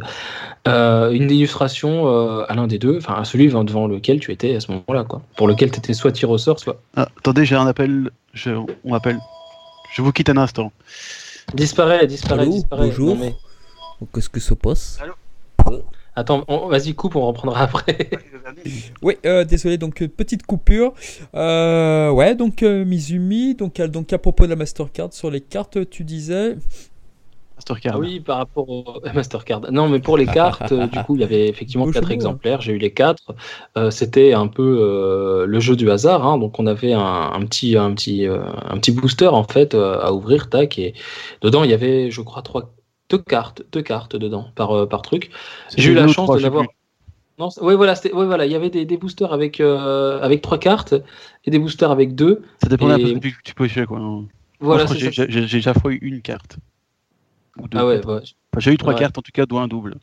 [0.67, 4.55] euh, une illustration euh, à l'un des deux, enfin à celui devant lequel tu étais
[4.55, 5.21] à ce moment-là, quoi.
[5.37, 6.81] Pour lequel tu étais soit tiré au sort, soit.
[6.97, 8.11] Ah, attendez, j'ai un appel.
[8.33, 8.51] Je...
[8.51, 9.19] On m'appelle.
[9.95, 10.71] Je vous quitte un instant.
[11.53, 12.85] Disparaît, disparaît, Allô, disparaît.
[12.87, 13.15] bonjour.
[13.17, 13.35] Mais-
[14.13, 14.99] Qu'est-ce que ça passe?
[16.15, 18.09] Attends, on- vas-y, coupe, on reprendra après.
[19.01, 20.93] Oui, euh, désolé, donc euh, petite coupure.
[21.35, 25.41] Euh, ouais, donc euh, Mizumi, donc, à- donc à propos de la Mastercard sur les
[25.41, 26.55] cartes, tu disais.
[27.55, 27.93] Mastercard.
[27.95, 29.61] Ah oui, par rapport au Mastercard.
[29.71, 32.15] Non, mais pour les cartes, du coup, il y avait effectivement Beau quatre hein.
[32.15, 32.61] exemplaires.
[32.61, 33.35] J'ai eu les quatre.
[33.77, 36.25] Euh, C'était un peu euh, le jeu du hasard.
[36.25, 36.39] hein.
[36.39, 37.01] Donc, on avait un,
[37.31, 40.93] un petit, un petit, euh, un petit booster en fait euh, à ouvrir, tac, et
[41.41, 42.73] dedans il y avait, je crois, trois,
[43.13, 45.29] deux cartes, deux cartes dedans par, euh, par truc.
[45.77, 46.65] J'ai eu la chance de l'avoir.
[47.39, 50.41] Non, ouais, voilà, c'était- ouais, voilà, il y avait des, des boosters avec, euh, avec
[50.41, 50.93] trois cartes
[51.45, 52.43] et des boosters avec deux.
[52.61, 53.99] Ça dépend un peu Et- de ce que tu peux jouer, quoi.
[54.59, 56.57] Voilà, j'ai déjà fois eu une carte.
[57.59, 58.13] Ou deux, Ah ouais, peut-être.
[58.13, 58.21] ouais.
[58.21, 58.99] Enfin, j'ai eu trois Ouais.
[58.99, 59.95] cartes, en tout cas, dont un double.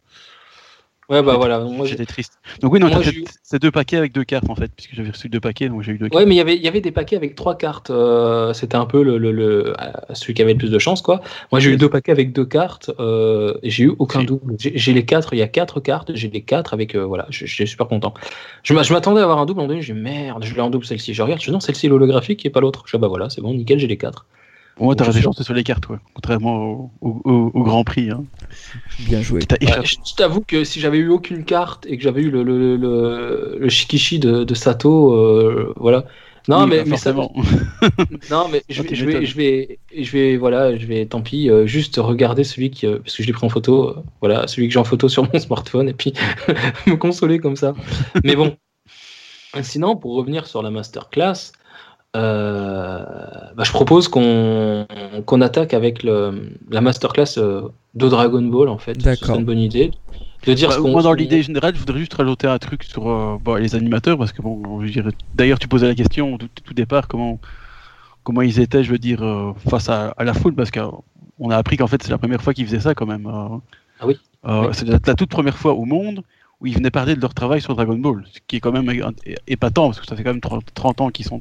[1.11, 1.59] Ouais, bah voilà.
[1.59, 2.35] Moi, J'étais triste.
[2.61, 5.11] Donc oui, non, j'ai eu- c'est deux paquets avec deux cartes, en fait, puisque j'avais
[5.11, 6.27] reçu deux paquets, donc j'ai eu deux Ouais, cartes.
[6.27, 7.91] mais il y avait- il y avait des paquets avec trois cartes.
[7.91, 11.03] euh, C'était un peu le, le- le- euh, celui qui avait le plus de chance,
[11.03, 11.21] quoi.
[11.51, 14.55] Moi, j'ai eu deux paquets avec deux cartes euh, et j'ai eu aucun double.
[14.59, 16.95] J'ai les quatre, il y a quatre cartes, j'ai les quatre avec.
[16.95, 18.15] euh, voilà, j'étais super content.
[18.63, 20.71] Je m'a- je m'attendais à avoir un double, en donné, j'ai merde, je l'ai en
[20.71, 21.13] double celle-ci.
[21.15, 22.85] Je regarde, je dis non, celle-ci est l'holographique et pas l'autre.
[22.87, 24.27] Je dis, ah bah voilà, c'est bon, nickel, j'ai les quatre.
[24.81, 25.85] Au moins, t'as je des chances sur les cartes.
[26.15, 28.11] Contrairement au, au- au- au Grand Prix.
[28.11, 28.25] Hein.
[28.99, 29.41] Bien joué.
[29.63, 32.77] Ouais, je t'avoue que si j'avais eu aucune carte et que j'avais eu le, le,
[32.77, 36.05] le, le Shikishi de, de Sato, euh, voilà.
[36.49, 37.15] Non, Oui, mais, bah, mais ça.
[38.29, 41.51] Non, mais je vais, je vais, je vais, je vais, voilà, je vais, tant pis,
[41.51, 44.47] euh, juste regarder celui qui, euh, parce que je l'ai pris en photo, euh, voilà,
[44.49, 46.13] celui que j'ai en photo sur mon smartphone, et puis
[46.87, 47.75] me consoler comme ça.
[48.25, 48.57] Mais bon,
[49.63, 51.60] sinon, pour revenir sur la masterclass, euh,
[52.15, 54.87] bah, je propose qu'on
[55.27, 57.63] qu'on attaque avec le, la masterclass euh,
[57.95, 58.95] de Dragon Ball, en fait.
[59.01, 59.27] Ce D'accord.
[59.29, 59.91] serait une bonne idée.
[60.47, 63.09] De dire Bah, ce moi, dans l'idée générale, je voudrais juste rajouter un truc sur
[63.09, 64.83] euh, bon, les animateurs, parce que bon.
[65.35, 67.39] D'ailleurs, tu posais la question au tout, tout départ, comment
[68.23, 71.57] comment ils étaient, je veux dire, euh, face à, à la foule, parce qu'on a
[71.57, 73.27] appris qu'en fait, c'est la première fois qu'ils faisaient ça, quand même.
[73.27, 73.57] euh.
[74.01, 74.19] Ah oui.
[74.47, 74.69] Euh, Oui.
[74.73, 76.23] C'est la, la toute première fois au monde
[76.61, 78.91] où ils venaient parler de leur travail sur Dragon Ball, ce qui est quand même
[79.47, 81.41] épatant, parce que ça fait quand même 30, 30 ans qu'ils sont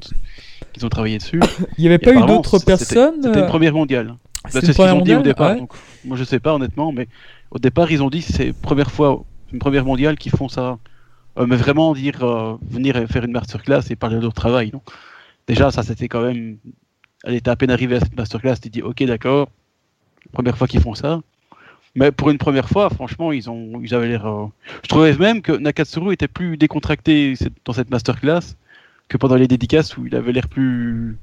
[0.72, 1.40] qu'ils ont travaillé dessus.
[1.78, 4.14] Il n'y avait pas eu d'autres personnes C'était euh, une première mondiale.
[4.48, 5.52] c'est ce qu'ils ont dit au départ.
[5.52, 5.58] Ouais.
[5.58, 5.72] donc,
[6.04, 7.08] moi, je sais pas honnêtement, mais
[7.50, 10.78] au départ, ils ont dit c'est première fois, une première mondiale qui font ça.
[11.38, 14.70] Euh, mais vraiment dire euh, venir faire une masterclass et parler de leur travail.
[14.70, 14.82] Donc,
[15.46, 16.56] déjà, ça c'était quand même.
[17.24, 19.48] Elle était à peine arrivée à cette masterclass, tu dis ok, d'accord,
[20.32, 21.20] première fois qu'ils font ça.
[21.96, 24.26] Mais pour une première fois, franchement, ils ont, ils avaient l'air.
[24.26, 24.46] euh,
[24.82, 28.56] Je trouvais même que Nakatsuru était plus décontracté dans cette masterclass
[29.08, 31.18] que pendant les dédicaces où il avait l'air plus.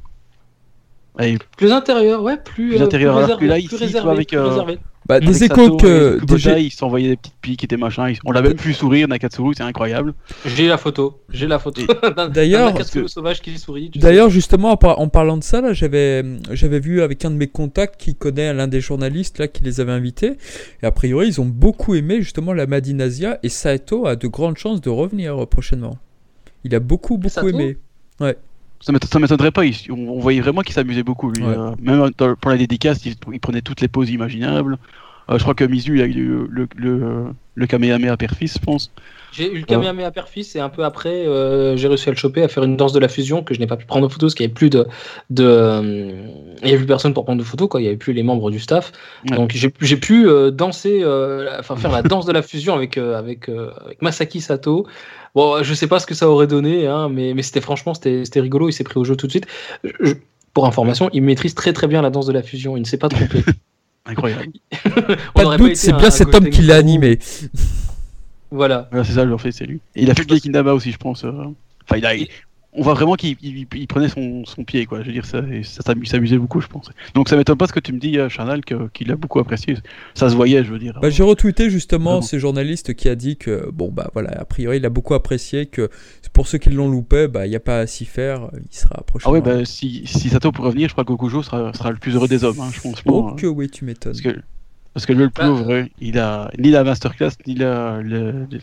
[1.18, 4.12] Allez, Plus intérieur, ouais, plus, Plus euh, intérieur, plus alors que réservé, là, ici, réservé,
[4.12, 4.78] avec, plus euh, réservé.
[5.08, 6.16] Bah, des échos que.
[6.16, 8.14] des Kubota, é- ils s'envoyaient des petites piques et des machins.
[8.26, 10.14] On l'avait pu sourire, Nakatsuru, c'est incroyable.
[10.46, 11.82] J'ai la photo, j'ai la photo.
[12.34, 12.74] D'ailleurs-
[13.08, 13.90] sauvage qui sourit.
[13.96, 17.36] D'ailleurs, justement, en, par- en parlant de ça, là, j'avais, j'avais vu avec un de
[17.36, 20.34] mes contacts qui connaît l'un des journalistes là qui les avait invités.
[20.84, 24.58] Et a priori, ils ont beaucoup aimé justement la Madinasia et Saito a de grandes
[24.58, 25.98] chances de revenir euh, prochainement.
[26.64, 27.48] Il a beaucoup, beaucoup Sato?
[27.50, 27.78] aimé.
[28.20, 28.34] M'éton-
[29.12, 31.30] ça m'étonnerait pas, il- on, on voyait vraiment qu'il s'amusait beaucoup.
[31.32, 31.44] Lui.
[31.44, 31.56] Ouais.
[31.58, 34.78] Euh, même dans- pour la dédicace, il, il prenait toutes les poses imaginables.
[35.30, 38.92] Euh, je crois que Mizu, il a eu le, le, le, Kamehameha père-fils, je pense.
[39.34, 42.44] J'ai eu le Kamehameha père-fils et un peu après, euh, j'ai réussi à le choper,
[42.44, 44.28] à faire une danse de la fusion que je n'ai pas pu prendre en photo
[44.28, 44.88] parce qu'il n'y avait plus de.
[45.30, 45.82] de
[46.62, 47.82] il y avait plus personne pour prendre de photos, quoi.
[47.82, 48.94] il n'y avait plus les membres du staff.
[49.30, 49.36] Ouais.
[49.36, 51.04] Donc j'ai j'ai pu euh, danser,
[51.60, 54.88] enfin faire la danse de la fusion avec, avec, avec Masaki Sato.
[55.36, 58.24] Bon, je sais pas ce que ça aurait donné, hein, mais, mais c'était franchement, c'était
[58.26, 59.46] c'était rigolo, il s'est pris au jeu tout de suite.
[59.84, 60.14] Je-
[60.54, 62.98] pour information, il maîtrise très très bien la danse de la fusion, il ne s'est
[62.98, 63.44] pas trompé.
[64.08, 64.48] Incroyable.
[65.34, 67.20] Pas de doute, c'est bien cet homme qui l'a animé.
[68.52, 68.88] Voilà.
[68.92, 69.82] Voilà, c'est ça, en fait, c'est lui.
[69.96, 71.26] Et il a fait le Gekindama aussi, je pense.
[71.26, 71.32] euh.
[71.84, 72.14] Enfin, il a,
[72.78, 75.02] on voit vraiment qu'il il- il prenait son, son pied, quoi.
[75.02, 76.90] Je veux dire, ça, et ça, s'amu- s'amusait beaucoup, je pense.
[77.16, 79.40] Donc ça m'étonne pas ce que tu me dis, euh, Charnal, que- qu'il a beaucoup
[79.40, 79.76] apprécié.
[80.14, 80.98] Ça se voyait, je veux dire.
[81.02, 82.22] Bah, j'ai retweeté justement Vraiment.
[82.22, 85.66] ces journalistes qui a dit que, bon, bah voilà, a priori, il a beaucoup apprécié
[85.66, 85.90] que
[86.34, 88.96] pour ceux qui l'ont loupé, bah, il n'y a pas à s'y faire, il sera
[89.00, 89.34] Ah prochainement.
[89.34, 92.16] ouais, bah, si, si Sato peut revenir, je crois que Gokujo sera, sera le plus
[92.16, 93.02] heureux des hommes, hein, je pense.
[93.08, 94.14] Oh que oui, tu m'étonnes.
[94.14, 94.40] Parce que,
[94.94, 98.46] parce que lui, le Bah, pauvre, euh, il a ni la masterclass, ni la, le-
[98.52, 98.60] le-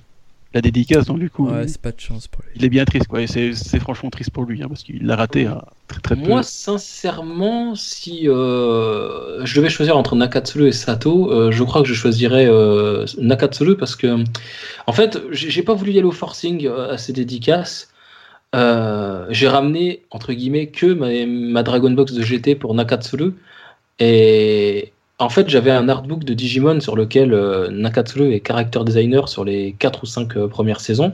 [0.54, 2.52] la dédicace, donc du coup, Ouais, il- c'est pas de chance pour lui.
[2.54, 3.22] il est bien triste, quoi.
[3.22, 6.20] Et c'est franchement triste pour lui, hein, parce qu'il l'a raté à très très peu.
[6.26, 11.88] Moi, sincèrement, si euh, je devais choisir entre Nakatsuru et Sato, euh, je crois que
[11.88, 14.22] je choisirais euh, Nakatsuru parce que,
[14.86, 17.88] en fait, j'ai pas voulu y aller au forcing euh, à ces dédicaces.
[18.54, 23.34] Euh, j'ai ramené, entre guillemets, que ma, ma Dragon Box de GT pour Nakatsuru.
[24.00, 29.44] Et en fait, j'avais un artbook de Digimon sur lequel euh, est character designer sur
[29.44, 31.12] les 4 ou 5 premières saisons.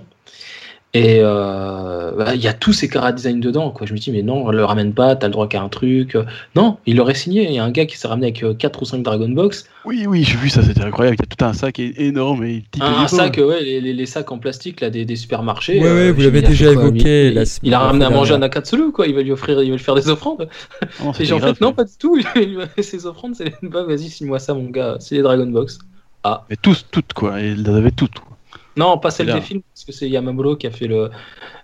[0.93, 3.71] Et euh, bah, il y a tous ces cara design dedans.
[3.71, 3.87] Quoi.
[3.87, 6.17] Je me dis, mais non, le ramène pas, t'as le droit qu'à un truc.
[6.57, 7.45] Non, il l'aurait signé.
[7.45, 9.67] Il y a un gars qui s'est ramené avec 4 ou 5 Dragon Box.
[9.85, 11.17] Oui, oui, j'ai vu ça, c'était incroyable.
[11.19, 12.45] Il y a tout un sac énorme.
[12.45, 15.81] Et un, un sac, ouais, les, les, sacs en plastique là, des, des supermarchés.
[15.81, 17.29] Oui, oui, vous l'avez déjà évoqué.
[17.29, 19.07] Il, il, a ramené à manger à Nakatsulu, quoi.
[19.07, 20.49] Il va lui offrir, il va lui faire des offrandes.
[21.21, 22.21] Et en fait, non, pas du tout.
[22.81, 24.97] Ses offrandes, c'est bah, vas-y, signe-moi ça, mon gars.
[24.99, 25.79] C'est les Dragon Box.
[26.25, 26.45] Ah.
[26.51, 27.41] Mais tous, toutes, quoi.
[27.41, 28.21] Il avait toutes.
[28.81, 31.11] Non, pas celle des films, parce que c'est Yamamuro qui a fait le,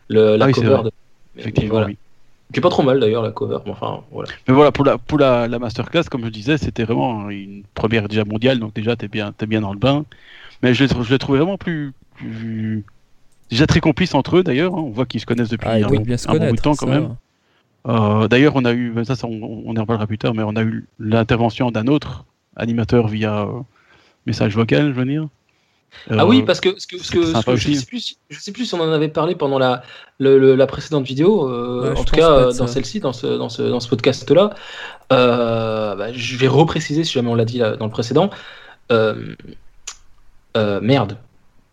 [0.08, 0.82] le la ah cover.
[0.84, 0.90] De...
[1.38, 1.86] Effectivement, voilà.
[1.86, 1.96] oui.
[2.52, 4.30] Qui est pas trop mal d'ailleurs la cover, mais enfin voilà.
[4.46, 8.06] Mais voilà, pour la, pour la, la masterclass, comme je disais, c'était vraiment une première
[8.06, 10.04] déjà mondiale, donc déjà t'es bien, es bien dans le bain.
[10.62, 12.84] Mais je, je l'ai trouvé vraiment plus, plus,
[13.50, 14.82] Déjà très complice entre eux d'ailleurs, hein.
[14.84, 17.16] on voit qu'ils se connaissent depuis ah, un, bon, bout de temps quand même.
[17.88, 20.56] Euh, d'ailleurs, on a eu, ça, ça on, on, en parlera plus tard, mais on
[20.56, 22.24] a eu l'intervention d'un autre
[22.56, 23.60] animateur via euh,
[24.26, 25.28] message vocal, je veux dire
[26.10, 28.80] ah oui, euh, parce que, que, que, je, sais plus, je sais plus si on
[28.80, 29.82] en avait parlé pendant la,
[30.18, 33.88] la précédente vidéo, euh, en tout cas dans celle-ci, dans ce, dans ce, dans ce
[33.88, 34.54] podcast-là.
[35.12, 38.30] Euh, bah, je vais repréciser si jamais on l'a dit dans le précédent.
[40.54, 41.18] merde.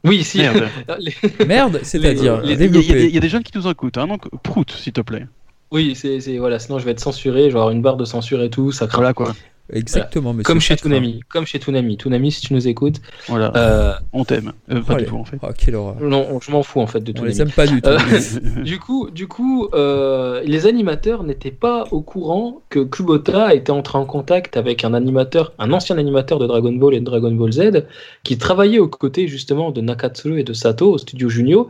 [0.06, 0.40] Oui, si.
[0.40, 0.68] Merde,
[1.48, 2.42] merde c'est-à-dire.
[2.44, 5.28] Il y, a des gens qui nous écoutent, hein, donc prout, s'il te plaît.
[5.72, 8.44] Oui, c'est voilà, sinon je vais être censuré, je vais avoir une barre de censure
[8.44, 9.14] et tout, ça craint.
[9.14, 9.34] quoi.
[9.72, 11.22] Exactement, Comme chez Toonami.
[11.30, 11.96] Comme chez Toonami.
[11.96, 12.98] Toonami, si tu nous écoutes.
[13.28, 13.52] Voilà.
[13.56, 14.52] Euh, on t'aime.
[14.70, 15.38] Euh, pas du tout, en fait.
[15.42, 17.34] Oh, non, je m'en fous, en fait, de Toonami.
[17.34, 17.90] On les aime pas du tout.
[17.90, 17.98] Euh,
[18.64, 24.06] du coup, du coup les animateurs n'étaient pas au courant que Kubota était entré en
[24.06, 27.86] contact avec un animateur, un ancien animateur de Dragon Ball et de Dragon Ball Z,
[28.24, 31.70] qui travaillait aux côtés, justement, de Nakatsuru et de Sato au studio Junio,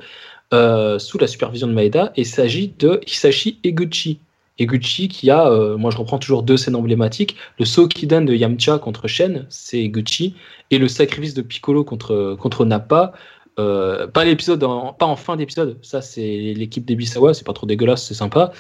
[0.51, 2.11] sous la supervision de Maeda.
[2.15, 4.19] Et il s'agit de Hisashi Eguchi
[4.59, 8.77] Eguchi qui a, euh, moi je reprends toujours deux scènes emblématiques, le Sokidan de Yamcha
[8.79, 10.35] contre Shen, c'est Eguchi,
[10.71, 13.13] et le sacrifice de Piccolo contre, contre Nappa,
[13.59, 18.07] euh, pas l'épisode, pas en fin d'épisode, ça c'est l'équipe d'Ebisawa, c'est pas trop dégueulasse,
[18.07, 18.51] c'est sympa,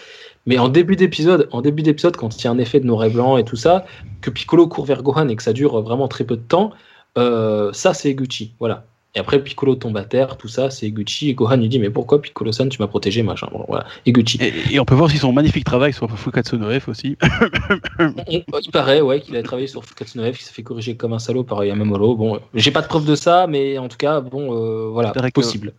[0.45, 3.03] mais en début d'épisode, en début d'épisode, quand il y a un effet de noir
[3.05, 3.85] et blanc et tout ça,
[4.21, 6.71] que Piccolo court vers Gohan et que ça dure vraiment très peu de temps,
[7.17, 8.85] euh, ça c'est Eguchi, voilà.
[9.15, 11.29] Et après, Piccolo tombe à terre, tout ça, c'est Eguchi.
[11.29, 13.85] Et Gohan lui dit Mais pourquoi Piccolo-san, tu m'as protégé, machin bon, voilà.
[14.07, 14.39] Eguchi.
[14.71, 17.15] Et, on peut voir si son magnifique travail sur Fukatsu no F aussi.
[18.27, 21.13] il paraît, ouais, qu'il a travaillé sur Fukatsu no F, qu'il s'est fait corriger comme
[21.13, 22.15] un salaud par Yamamuro.
[22.15, 25.73] Bon, j'ai pas de preuve de ça, mais en tout cas, bon, euh, voilà, possible.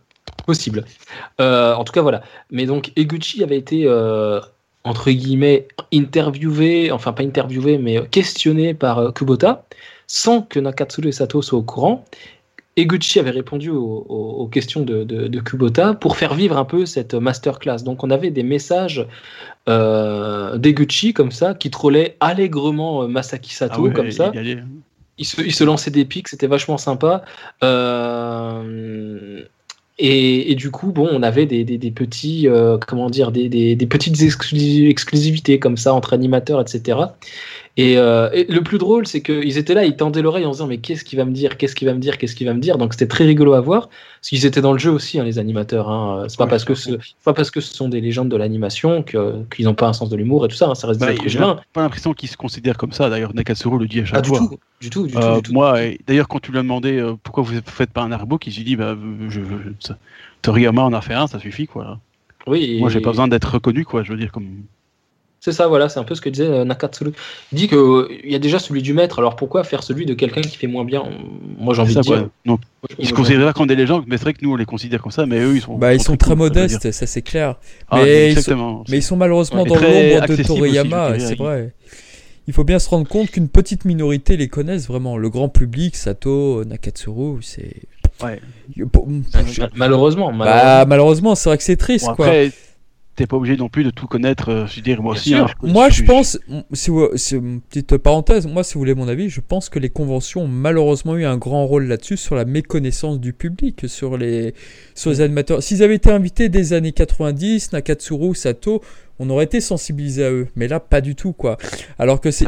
[0.45, 0.85] Possible.
[1.41, 2.23] Euh, en tout cas, voilà.
[2.51, 3.83] Mais donc, Eguchi avait été.
[3.85, 4.39] Euh,
[4.87, 9.65] entre guillemets, interviewé, enfin pas interviewé, mais questionné par Kubota,
[10.05, 12.05] sans que Nakatsuru et Sato soient au courant.
[12.77, 17.83] Eguchi avait répondu aux, questions de, Kubota pour faire vivre un peu cette masterclass.
[17.83, 19.07] Donc on avait des messages
[19.69, 24.31] euh, d'Eguchi comme ça qui trollaient allègrement euh, Masaki Sato ah comme ça.
[25.17, 27.23] Il, se, lançait des pics, c'était vachement sympa.
[27.63, 29.43] Euh,
[29.97, 32.49] et, du coup, bon, on avait des, petits,
[32.85, 36.97] comment dire, des, petites exclusivités comme ça entre animateurs, etc.
[37.77, 40.67] Euh, et, le plus drôle, c'est qu'ils étaient là, ils tendaient l'oreille en se disant
[40.67, 42.61] mais qu'est-ce qu'il va me dire, qu'est-ce qu'il va me dire, qu'est-ce qu'il va me
[42.61, 42.77] dire?
[42.77, 45.39] Donc c'était très rigolo à voir, parce qu'ils étaient dans le jeu aussi, hein, les
[45.39, 45.89] animateurs.
[45.89, 46.25] Hein.
[46.29, 46.91] C'est pas parce que ce,
[47.25, 50.15] pas parce que ce sont des légendes de l'animation qu'ils n'ont pas un sens de
[50.15, 50.69] l'humour et tout ça.
[50.69, 53.09] Hein, ça reste bah, des J'ai pas l'impression qu'ils se considèrent comme ça.
[53.09, 54.39] D'ailleurs, Nakatsuru le dit à chaque ah, fois.
[54.39, 55.51] Du tout, du tout, du euh, tout.
[55.51, 58.53] Moi, d'ailleurs, quand tu lui as demandé euh, pourquoi vous faites pas un artbook, il
[58.53, 58.95] s'est dit bah,
[59.27, 59.93] je, je,
[60.41, 61.99] Toriyama en a fait un, ça suffit quoi.
[62.47, 62.77] Oui.
[62.79, 64.03] Moi, j'ai pas besoin d'être reconnu quoi.
[64.03, 64.63] Je veux dire comme.
[65.45, 67.11] C'est ça, voilà, c'est un peu ce que disait euh, Nakatsuru.
[67.51, 70.15] Il dit qu'il euh, y a déjà celui du maître, alors pourquoi faire celui de
[70.15, 71.03] quelqu'un qui fait moins bien?
[71.59, 72.29] Moi j'ai envie de dire.
[72.45, 72.57] Non.
[72.97, 75.11] Ils se considèrent comme des légendes, mais c'est vrai que nous on les considère comme
[75.11, 75.77] ça, mais eux ils sont.
[75.77, 77.57] Bah ils sont très modestes, ça c'est clair.
[77.91, 78.83] Ah, mais, ils sont...
[78.89, 81.75] mais, ils sont, malheureusement dans l'ombre de Toriyama, c'est vrai.
[82.47, 85.15] Il faut bien se rendre compte qu'une petite minorité les connaissent vraiment.
[85.15, 87.83] Le grand public, Sato, Nakatsuru, c'est.
[88.23, 88.41] Ouais.
[89.75, 90.33] Malheureusement.
[90.33, 92.31] Bah, malheureusement, c'est vrai que c'est triste, quoi
[93.15, 94.49] t'es pas obligé non plus de tout connaître.
[94.49, 95.33] Euh, je veux dire, moi aussi.
[95.33, 96.37] Hein, moi, je, pense,
[96.73, 99.89] si c'est une petite parenthèse, moi, si vous voulez mon avis, je pense que les
[99.89, 104.53] conventions ont malheureusement eu un grand rôle là-dessus, sur la méconnaissance du public, sur les,
[104.93, 105.63] sur les animateurs.
[105.63, 108.81] S'ils avaient été invités des années 90, Nakatsuru, Sato,
[109.19, 111.57] on aurait été sensibilisé à eux, mais là pas du tout quoi.
[111.97, 112.45] Alors que c'est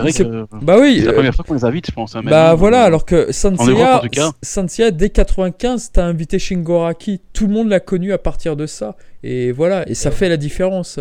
[0.62, 2.16] bah oui, c'est la première fois qu'on les invite, je pense.
[2.16, 7.80] Hein, bah voilà, alors que Sanseiya, dès 95, t'as invité Shingoraki, tout le monde l'a
[7.80, 11.00] connu à partir de ça, et voilà, et ça fait la différence.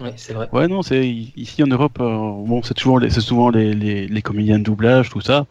[0.00, 0.48] Ouais, c'est vrai.
[0.52, 4.22] Ouais, non, c'est ici en Europe, euh, bon, c'est toujours, c'est souvent les, les, les
[4.22, 5.46] comédiens de doublage, tout ça.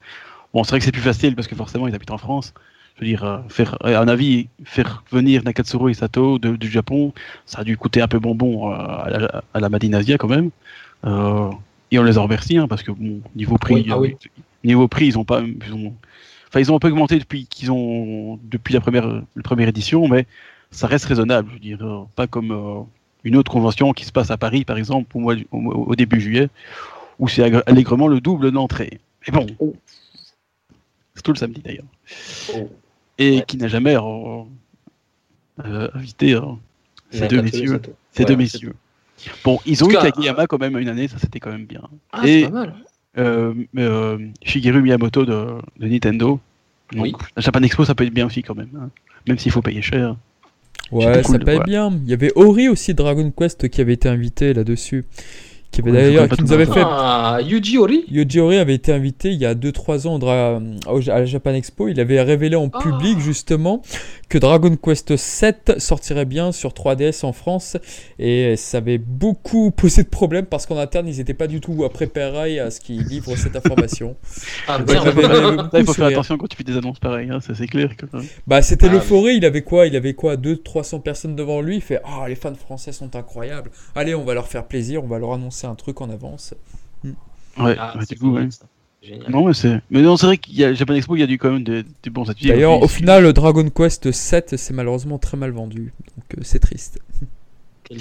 [0.54, 2.54] Bon, c'est vrai que c'est plus facile parce que forcément ils habitent en France
[3.02, 7.14] je veux dire, euh, faire, à un avis, faire venir Nakatsuru et Sato du Japon,
[7.46, 8.76] ça a dû coûter un peu bonbon euh,
[9.54, 10.52] à, la, Madinasia quand même.
[11.06, 11.50] Euh,
[11.90, 13.98] et on les a remerciés, hein, parce que bon, niveau prix, ah
[14.64, 15.94] niveau prix, ils ont pas, ils ont,
[16.48, 20.08] enfin, ils ont un peu augmenté depuis qu'ils ont, depuis la première, la première édition,
[20.08, 20.28] mais
[20.70, 21.50] ça reste raisonnable.
[21.50, 22.84] Je veux dire, euh, pas comme euh,
[23.24, 26.50] une autre convention qui se passe à Paris, par exemple, au, mois, au, début juillet,
[27.18, 29.00] où c'est allègrement le double d'entrée.
[29.28, 29.74] Mais bon, Oh.
[31.16, 31.86] c'est tout le samedi d'ailleurs.
[32.56, 32.70] Oh.
[33.24, 33.44] Et Ouais.
[33.48, 34.44] qui n'a jamais euh,
[35.66, 36.42] euh, invité euh,
[37.12, 37.82] ces deux messieurs.
[38.12, 38.74] Ces Ouais, deux messieurs.
[39.44, 41.82] Bon, ils ont eu Kageyama quand même une année, ça c'était quand même bien.
[42.12, 42.76] Ah, Et- c'est pas mal.
[43.18, 46.40] Euh, euh, Shigeru Miyamoto de, de Nintendo.
[46.94, 47.14] Donc, Oui.
[47.36, 48.70] La Japan Expo, ça peut être bien aussi quand même.
[48.80, 48.90] hein.
[49.28, 50.16] Même s'il faut payer cher.
[50.92, 51.64] Ouais, ça cool, paye ouais.
[51.66, 51.92] bien.
[52.04, 55.06] Il y avait Ori aussi, Dragon Quest, qui avait été invité là-dessus.
[55.72, 59.30] Qui avait d'ailleurs, qui nous avait fait Ah, Yuji Ori Yoji Ori avait été invité
[59.32, 61.88] il y a 2-3 ans à la Japan Expo.
[61.88, 62.80] Il avait révélé en Ah.
[62.80, 63.82] public justement
[64.28, 67.78] que Dragon Quest 7 sortirait bien sur 3DS en France.
[68.20, 71.88] Et ça avait beaucoup posé de problèmes parce qu'en interne, ils n'étaient pas du tout
[71.94, 74.16] préparés à ce qu'ils livrent cette information.
[74.68, 77.68] Ah, avait il faut faire attention quand tu fais des annonces pareilles, hein, ça c'est
[77.68, 77.96] clair.
[77.98, 78.06] Que...
[78.48, 79.36] Bah, c'était Ah, l'euphorie.
[79.38, 79.88] Il avait quoi?
[79.88, 80.36] Il avait quoi?
[80.36, 81.78] 200-300 personnes devant lui.
[81.78, 83.72] Il fait Ah, les fans français sont incroyables.
[83.96, 85.04] Allez, on va leur faire plaisir.
[85.04, 86.54] On va leur annoncer un truc en avance.
[87.04, 88.42] Ouais, Ah, ouais, c'est du coup, ouais.
[88.42, 88.66] génial, ça.
[89.02, 89.32] Génial.
[89.32, 89.82] Non, mais c'est.
[89.90, 91.64] Mais non, c'est vrai qu'il y a Japan Expo, il y a du quand même
[91.64, 92.50] des, des bons ateliers.
[92.54, 95.94] D'ailleurs, au final, le Dragon Quest 7, c'est malheureusement très mal vendu.
[96.18, 97.00] Donc, euh, c'est triste.
[97.84, 98.00] Quel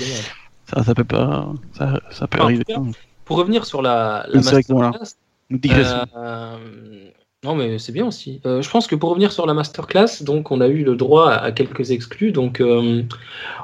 [0.67, 1.53] ça, ça peut pas.
[1.77, 2.65] Ça, ça peut En arriver.
[2.65, 2.81] cas,
[3.25, 5.17] Pour revenir sur la, la masterclass.
[5.53, 7.11] Euh,
[7.43, 8.41] non, mais c'est bien aussi.
[8.45, 11.31] Euh, je pense que pour revenir sur la masterclass, donc on a eu le droit
[11.31, 12.33] à, à quelques exclus.
[12.33, 13.03] Donc, euh,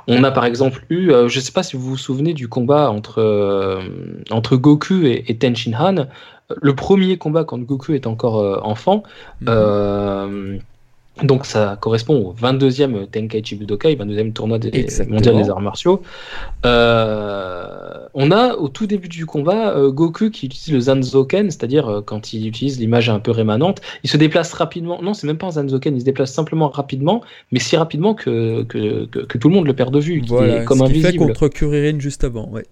[0.09, 2.49] on a par exemple eu, euh, je ne sais pas si vous vous souvenez du
[2.49, 3.83] combat entre,
[4.31, 6.07] entre Goku et, et Tenshin Han.
[6.49, 9.03] Le premier combat quand Goku est encore enfant.
[9.43, 10.61] Mhm.
[11.23, 15.17] Donc ça correspond au 22e Tenkaichi Budokai, 22e tournoi des Exactement.
[15.17, 16.03] mondial des arts martiaux.
[16.67, 21.89] Euh, on a au tout début du combat euh, Goku qui utilise le Zanzoken, c'est-à-dire
[21.89, 25.01] euh, quand il utilise l'image un peu rémanente, il se déplace rapidement.
[25.03, 28.63] Non, c'est même pas un Zanzoken, il se déplace simplement rapidement, mais si rapidement que,
[28.65, 31.01] que, que, que tout le monde le perd de vue, Voilà, est comme ce qu'il
[31.01, 31.27] fait invisible.
[31.27, 32.49] contre Kuririn juste avant.
[32.51, 32.65] Ouais.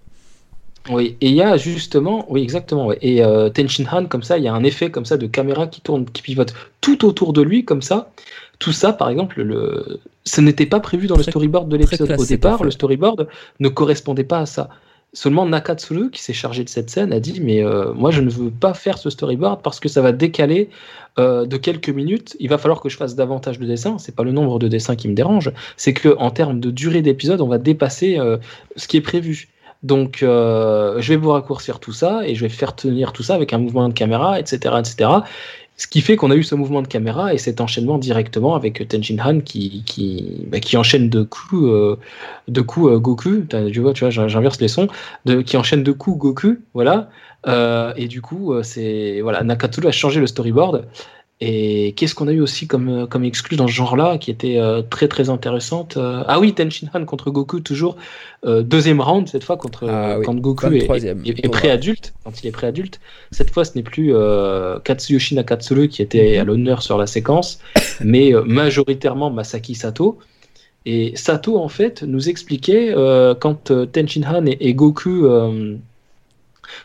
[0.91, 2.99] Oui, et il y a justement, oui, exactement, ouais.
[3.01, 5.67] Et euh, Tenshin Han, comme ça, il y a un effet comme ça de caméra
[5.67, 8.11] qui tourne, qui pivote tout autour de lui, comme ça.
[8.59, 10.01] Tout ça, par exemple, le...
[10.25, 12.15] ce n'était pas prévu dans le storyboard de l'épisode.
[12.19, 12.65] Au départ, parfait.
[12.65, 13.29] le storyboard
[13.61, 14.69] ne correspondait pas à ça.
[15.15, 18.29] Seulement Nakatsuru, qui s'est chargé de cette scène, a dit Mais euh, moi, je ne
[18.29, 20.69] veux pas faire ce storyboard parce que ça va décaler
[21.19, 22.37] euh, de quelques minutes.
[22.41, 23.97] Il va falloir que je fasse davantage de dessins.
[23.99, 27.01] C'est pas le nombre de dessins qui me dérange, c'est que en termes de durée
[27.01, 28.37] d'épisode, on va dépasser euh,
[28.77, 29.49] ce qui est prévu.
[29.85, 33.35] Donc, euh, je vais vous raccourcir tout ça et je vais faire tenir tout ça
[33.35, 35.11] avec un mouvement de caméra, etc., etc.
[35.77, 38.87] Ce qui fait qu'on a eu ce mouvement de caméra et cet enchaînement directement avec
[38.89, 39.83] Tenshin Han qui,
[40.47, 41.97] bah, enchaîne de coups, euh,
[42.49, 43.43] de coups euh, Goku.
[43.73, 44.89] Tu vois, tu vois, j'in- j'inverse les sons,
[45.47, 47.09] qui enchaîne de coups Goku, voilà.
[47.97, 50.87] Et du coup, c'est voilà, Nakatsuru a changé le storyboard.
[51.47, 54.59] Et qu'est-ce qu'on a eu aussi comme, euh, comme exclu dans ce genre-là, qui était
[54.59, 57.97] euh, très très intéressante euh, Ah oui, Tenshin Han contre Goku, toujours
[58.47, 61.27] euh, deuxième round cette fois contre Ah oui, quand Goku est, 23e.
[61.29, 63.01] est- est pré-adulte, quand il est pré-adulte.
[63.31, 64.13] Cette fois, ce n'est plus
[64.85, 67.59] Katsuyoshi Nakatsuru qui était à l'honneur sur la séquence,
[68.01, 70.19] mais majoritairement Masaki Sato.
[70.87, 72.93] Et Sato, en fait, nous expliquait
[73.41, 75.27] quand euh, Tenshin Han et, et Goku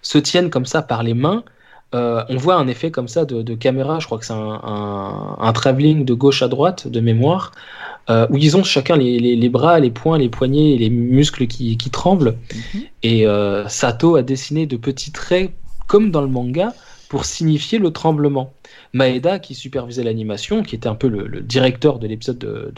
[0.01, 1.43] se tiennent comme ça par les mains,
[1.95, 4.59] euh, on voit un effet comme ça de, de caméra, je crois que c'est un,
[4.63, 7.51] un, un travelling de gauche à droite de mémoire,
[8.09, 10.89] euh, où ils ont chacun les, les- les bras, les poings, les poignets et les
[10.89, 12.37] muscles qui, qui tremblent.
[12.53, 12.81] Mhm.
[13.03, 15.51] Et euh, Sato a dessiné de petits traits,
[15.87, 16.73] comme dans le manga,
[17.09, 18.53] pour signifier le tremblement.
[18.93, 22.71] Maeda, qui supervisait l'animation, qui était un peu le, directeur de l'épisode de,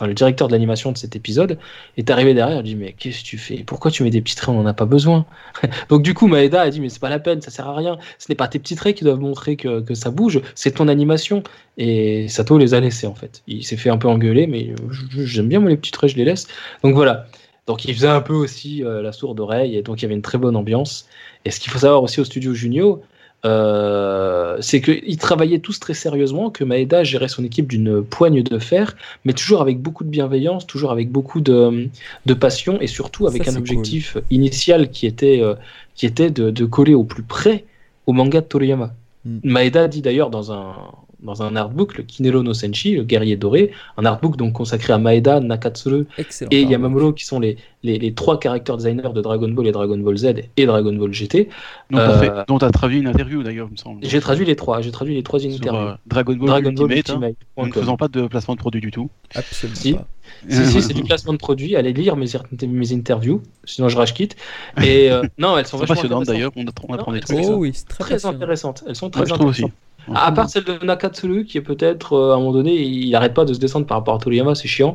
[0.00, 1.58] le directeur l'animation de cet épisode,
[1.96, 3.64] est arrivé derrière, il dit mais qu'est-ce que tu fais?
[3.64, 4.50] Pourquoi tu mets des petits traits?
[4.50, 5.26] On n'en a pas besoin.
[5.88, 7.98] Donc du coup Maeda a dit mais c'est pas la peine, ça sert à rien.
[8.18, 10.88] Ce n'est pas tes petits traits qui doivent montrer que, que ça bouge, c'est ton
[10.88, 11.42] animation.
[11.78, 13.42] Et Sato les a laissés en fait.
[13.46, 14.74] Il s'est fait un peu engueuler, mais
[15.16, 16.46] j'aime bien moi les petits traits, je les laisse.
[16.82, 17.26] Donc voilà.
[17.66, 20.14] Donc il faisait un peu aussi euh, la sourde oreille, et donc il y avait
[20.14, 21.06] une très bonne ambiance.
[21.44, 23.02] Et ce qu'il faut savoir aussi au studio Junio,
[23.44, 28.58] euh, c'est qu'ils travaillaient tous très sérieusement, que Maeda gérait son équipe d'une poigne de
[28.58, 31.88] fer, mais toujours avec beaucoup de bienveillance, toujours avec beaucoup de,
[32.26, 35.54] de passion, et surtout avec Ça, un objectif initial qui était, euh,
[35.94, 37.64] qui était de, de coller au plus près
[38.06, 38.94] au manga de Toriyama.
[39.24, 39.38] Mm.
[39.44, 40.74] Maeda dit d'ailleurs dans un,
[41.20, 44.98] dans un artbook, le Kinero no Senshi, le guerrier doré, un artbook donc consacré à
[44.98, 46.48] Maeda, Nakatsuru Excellent.
[46.52, 46.62] et.
[46.62, 50.16] Yamamuro qui sont les, les, les trois character designers de Dragon Ball et Dragon Ball
[50.16, 50.26] Z
[50.56, 51.48] et Dragon Ball GT.
[51.90, 54.04] Dont t'as Euh, fait- dont t'as traduit une interview d'ailleurs, il me semble.
[54.04, 55.80] J'ai traduit les trois, j'ai traduit les trois sur interviews.
[55.88, 57.12] euh, Dragon Ball Dragon Ball Ultimate, hein.
[57.14, 57.36] Ultimate.
[57.56, 59.10] Nous ne faisons pas de placement de produit du tout.
[59.34, 59.92] Absolument Si.
[59.94, 60.06] pas.
[60.48, 61.74] Si, si, c'est du placement de produits.
[61.74, 62.26] Allez lire mes,
[62.66, 64.36] mes interviews, sinon je rage quitte.
[64.84, 66.26] Et euh, non, elles sont C'est vachement passionnant intéressantes.
[66.26, 67.38] d'ailleurs, on, apprend- des trucs.
[67.40, 68.84] Oh sont oui, très, intéressantes.
[68.86, 69.72] Elles sont très intéressantes.
[70.14, 73.34] À part celle de Nakatsuru, qui est peut-être, euh, à un moment donné, il arrête
[73.34, 74.94] pas de se descendre par rapport à Toriyama, c'est chiant.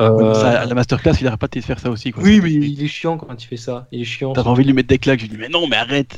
[0.00, 2.12] Euh, ça, à la masterclass, il arrête pas de faire ça aussi.
[2.12, 2.22] Quoi.
[2.22, 3.86] Oui, mais il est chiant quand il fait ça.
[3.92, 4.32] Il est chiant.
[4.32, 6.16] T'avais envie de lui mettre des claques, je lui dis mais non, mais arrête.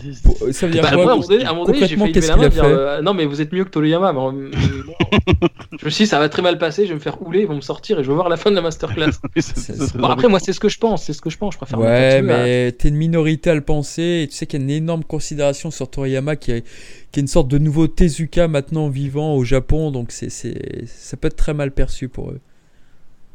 [0.53, 2.49] Ça veut dire Bah, quoi moi, à un moment donné, j'ai failli lever la main
[2.49, 4.13] dire, euh, non mais vous êtes mieux que Toriyama.
[4.13, 4.51] Mais,
[5.81, 7.47] je me suis dit ça va très mal passer, je vais me faire houler, ils
[7.47, 9.13] vont me sortir et je vais voir la fin de la masterclass.
[9.97, 11.79] Bon, après moi c'est ce que je pense, c'est ce que je pense, je préfère
[11.79, 14.71] Ouais, mais t'es une minorité à le penser, et tu sais qu'il y a une
[14.71, 16.65] énorme considération sur Toriyama qui est,
[17.13, 21.17] qui est une sorte de nouveau Tezuka maintenant vivant au Japon, donc c'est, c'est, ça
[21.17, 22.41] peut être très mal perçu pour eux.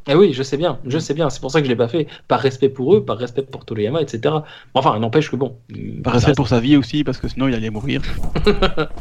[0.07, 1.87] Ah oui, je sais bien, je sais bien, c'est pour ça que je l'ai pas
[1.87, 4.33] fait, par respect pour eux, par respect pour Toriyama, etc.
[4.73, 5.55] Enfin, n'empêche que bon.
[6.03, 8.01] Par respect pour sa vie aussi, parce que sinon il allait mourir.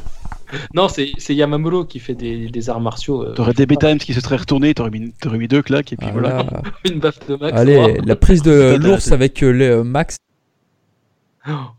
[0.74, 3.22] Non, c'est Yamamuro qui fait des, des arts martiaux.
[3.22, 5.96] euh, T'aurais des Times qui se seraient retournés, t'aurais mis, t'aurais mis deux claques, et
[5.96, 6.28] puis Ah, voilà.
[6.38, 6.62] là.
[6.90, 7.56] une baffe de Max.
[7.56, 8.02] Allez, oh.
[8.04, 10.16] la prise de l'ours avec euh, le euh, Max.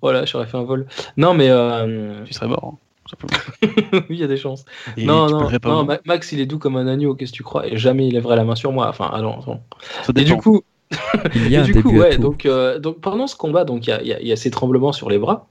[0.01, 0.87] Voilà, j'aurais fait un vol.
[1.17, 2.73] Non, mais euh, Tu serais mort.
[2.73, 2.77] hein,
[3.63, 4.63] oui, il y a des chances.
[4.95, 7.67] Et non, non, non, Max, il est doux comme un agneau, qu'est-ce que tu crois?
[7.67, 8.87] Et jamais il lèverait la main sur moi.
[8.87, 9.61] Enfin, allons, allons.
[10.03, 10.35] Ça Et dépend.
[10.35, 10.61] du coup,
[11.33, 13.65] Il y a et un du début coup, ouais, donc, euh, donc pendant ce combat,
[13.65, 15.47] donc il y a, il y a- il y a ces tremblements sur les bras.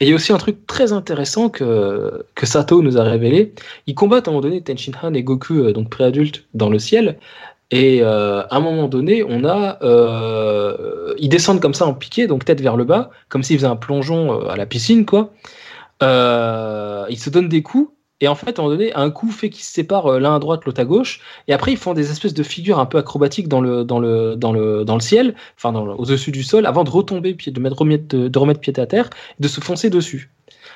[0.00, 3.54] Et il y a aussi un truc très intéressant que, que Sato nous a révélé.
[3.86, 6.78] Ils combattent à un moment donné Tenshin Han et Goku, euh, donc préadultes, dans le
[6.80, 7.18] ciel.
[7.70, 12.26] Et euh, à un moment donné, on a, euh, ils descendent comme ça en piqué,
[12.26, 15.32] donc tête vers le bas, comme s'ils faisaient un plongeon euh, à la piscine, quoi.
[16.02, 17.90] Ils se donnent des coups.
[18.20, 20.38] Et en fait, à un moment donné, un coup fait qu'ils se séparent l'un à
[20.38, 21.20] droite, l'autre à gauche.
[21.48, 24.36] Et après, ils font des espèces de figures un peu acrobatiques dans le, dans le,
[24.36, 28.60] dans le, dans le ciel, enfin au-dessus du sol, avant de retomber, de, de remettre
[28.60, 30.30] pied à terre, et de se foncer dessus.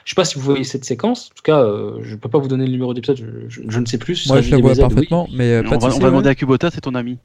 [0.08, 1.28] Je sais pas si vous voyez cette séquence.
[1.32, 3.18] En tout cas, euh, je peux pas vous donner le numéro d'épisode.
[3.18, 4.26] Je, je- je ne sais plus.
[4.28, 4.78] Moi, je la vois oui.
[4.80, 7.18] parfaitement, mais euh, on pas va, on souci, va demander à Kubota, c'est ton ami.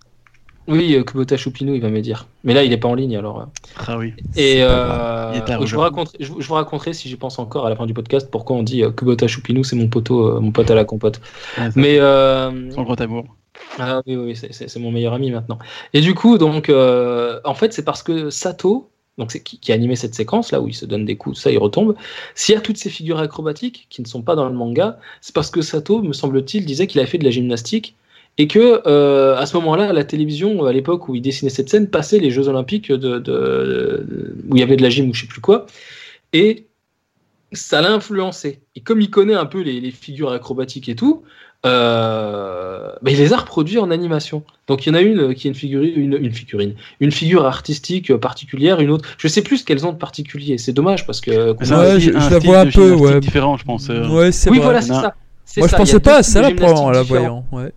[0.68, 2.28] Oui, euh, Kubota Choupino, il va me dire.
[2.44, 3.48] Mais là, il est pas en ligne, alors.
[3.88, 4.12] Ah oui.
[4.36, 5.32] Et euh,
[5.66, 7.86] je, vous raconterai, je, vous- je vous raconterai, si j'y pense encore à la fin
[7.86, 10.76] du podcast, pourquoi on dit euh, Kubota Choupino, c'est mon poteau, euh, mon pote à
[10.76, 11.22] la compote.
[11.56, 13.24] Ça- Mais euh, Sans grand amour.
[13.80, 15.58] Ah oui, oui, oui, c'est- mon meilleur ami maintenant.
[15.94, 19.76] Et du coup, donc, euh, en fait, c'est parce que Sato, donc qui, qui a
[19.76, 21.96] animé cette séquence là où il se donne des coups, ça, il retombe.
[22.36, 25.36] S'il y a toutes ces figures acrobatiques qui ne sont pas dans le manga, c'est
[25.36, 27.96] parce que Sato, me semble-t-il, disait qu'il avait fait de la gymnastique
[28.38, 31.90] et que euh, à ce moment-là, la télévision, à l'époque où il dessinait cette scène,
[31.90, 34.06] passaient les Jeux Olympiques de,
[34.50, 35.68] où il y avait de la gym ou je sais plus quoi,
[36.34, 36.66] et
[37.52, 38.62] ça l'a influencé.
[38.76, 41.24] Et comme il connaît un peu les figures acrobatiques et tout,
[41.66, 44.44] euh, bah, il les a reproduits en animation.
[44.68, 47.12] Donc il y en a une euh, qui est une figurine, une, une figurine, une
[47.12, 49.08] figure artistique euh, particulière, une autre.
[49.18, 50.58] Je sais plus ce qu'elles ont de particulier.
[50.58, 51.52] C'est dommage parce que.
[51.52, 53.20] Ouais, un je- je la style vois un peu, ouais.
[53.20, 53.90] différent, je pense.
[53.90, 54.08] euh.
[54.10, 54.66] Ouais, c'est oui, vrai.
[54.66, 55.16] voilà, Il c'est ça.
[55.58, 57.46] Moi, je ça, a pensais pas à ça de là la voyant.
[57.52, 57.72] Ouais.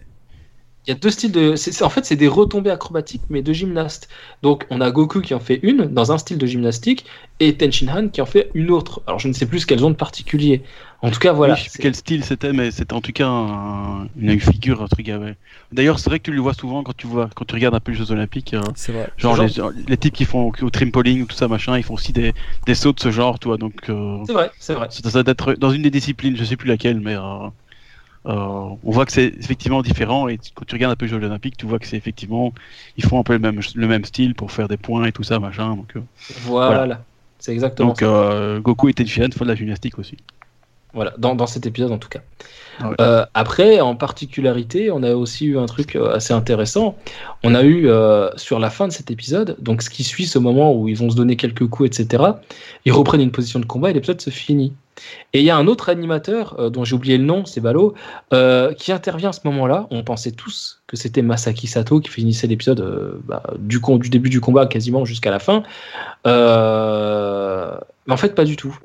[0.86, 1.56] Il y a deux styles de.
[1.56, 4.08] c'est- c'est- en fait, c'est des retombées acrobatiques, mais de gymnastes.
[4.42, 7.04] Donc, on a Goku qui en fait une dans un style de gymnastique
[7.40, 9.02] et Tenshin Han qui en fait une autre.
[9.06, 10.62] Alors, je ne sais plus ce qu'elles ont de particulier.
[11.02, 11.54] En tout cas, voilà.
[11.54, 14.80] Oui, je sais plus quel style c'était, mais c'était en tout cas un- une figure,
[14.82, 15.08] un truc.
[15.08, 15.36] ouais.
[15.72, 17.80] D'ailleurs, c'est vrai que tu le vois souvent quand tu vois, quand tu regardes un
[17.80, 18.54] peu les Jeux Olympiques.
[18.54, 19.08] euh, C'est vrai.
[19.18, 21.94] genre Genre- les, les types qui font au trampoline ou tout ça machin, ils font
[21.94, 22.32] aussi des,
[22.64, 23.56] des sauts de ce genre, toi.
[23.58, 24.86] Donc euh, C'est vrai, c'est vrai.
[24.90, 27.48] ça, ça doit être dans une des disciplines, je sais plus laquelle, mais euh,
[28.26, 30.28] on voit que c'est effectivement différent.
[30.28, 32.52] Et quand tu regardes un peu les Jeux Olympiques, tu vois que c'est effectivement
[32.96, 35.22] ils font un peu le même le même style pour faire des points et tout
[35.22, 35.76] ça machin.
[35.76, 36.00] Donc, euh,
[36.42, 37.04] Voilà.
[37.38, 38.06] C'est exactement donc ça.
[38.06, 40.16] euh, Goku et Tenshinhan font de la gymnastique aussi.
[40.94, 42.20] Voilà, dans, dans cet épisode en tout cas.
[42.80, 42.94] Ah ouais.
[43.00, 46.96] Euh, après, en particularité, on a aussi eu un truc euh, assez intéressant.
[47.44, 50.38] On a eu euh, sur la fin de cet épisode, donc ce qui suit ce
[50.38, 52.24] moment où ils vont se donner quelques coups, etc.
[52.86, 54.72] Ils reprennent une position de combat et l'épisode se finit.
[55.32, 57.94] Et il y a un autre animateur euh, dont j'ai oublié le nom, c'est Balo,
[58.32, 59.86] euh, qui intervient à ce moment-là.
[59.90, 64.40] On pensait tous que c'était Masaki Sato qui finissait l'épisode euh, bah, du, début du
[64.40, 65.62] combat quasiment jusqu'à la fin.
[66.26, 68.78] Euh, mais en fait, pas du tout.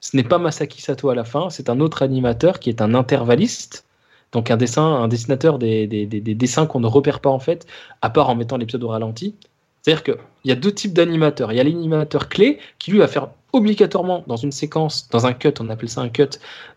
[0.00, 2.94] Ce n'est pas Masaki Sato à la fin, c'est un autre animateur qui est un
[2.94, 3.86] intervalliste,
[4.32, 7.38] donc un dessin, un dessinateur des, des- des- des dessins qu'on ne repère pas en
[7.38, 7.66] fait,
[8.02, 9.34] à part en mettant l'épisode au ralenti.
[9.84, 10.16] C'est-à-dire qu'il
[10.46, 11.52] y a deux types d'animateurs.
[11.52, 15.34] Il y a l'animateur clé qui lui va faire obligatoirement dans une séquence, dans un
[15.34, 16.30] cut, on appelle ça un cut,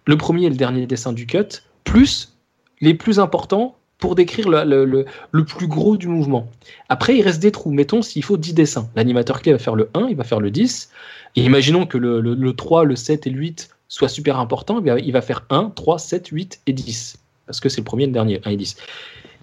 [0.06, 2.34] le premier et le dernier dessin du cut, plus
[2.82, 5.06] les plus importants pour décrire le,
[5.48, 6.52] plus gros du mouvement.
[6.90, 7.72] Après, il reste des trous.
[7.72, 8.90] Mettons s'il faut 10 dessins.
[8.96, 10.92] L'animateur clé va faire le 1, il va faire le 10.
[11.36, 14.84] Et imaginons que le, le- le 3, le 7 et le 8 soient super importants.
[14.86, 17.18] eh il va faire 1, 3, 7, 8 et 10.
[17.48, 18.76] Parce que c'est le premier et le dernier, 1 et 10.